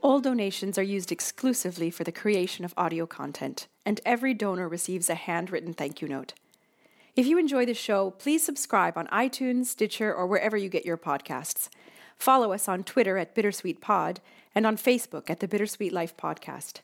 [0.00, 5.10] All donations are used exclusively for the creation of audio content, and every donor receives
[5.10, 6.34] a handwritten thank you note.
[7.16, 10.96] If you enjoy the show, please subscribe on iTunes, Stitcher, or wherever you get your
[10.96, 11.68] podcasts.
[12.16, 14.20] Follow us on Twitter at Bittersweet Pod
[14.54, 16.78] and on Facebook at the Bittersweet Life Podcast.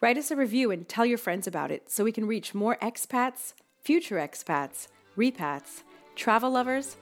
[0.00, 2.76] Write us a review and tell your friends about it so we can reach more
[2.82, 5.84] expats, future expats, repats,
[6.18, 6.96] travel lovers,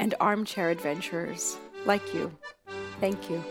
[0.00, 2.32] and armchair adventurers like you.
[3.00, 3.44] Thank you.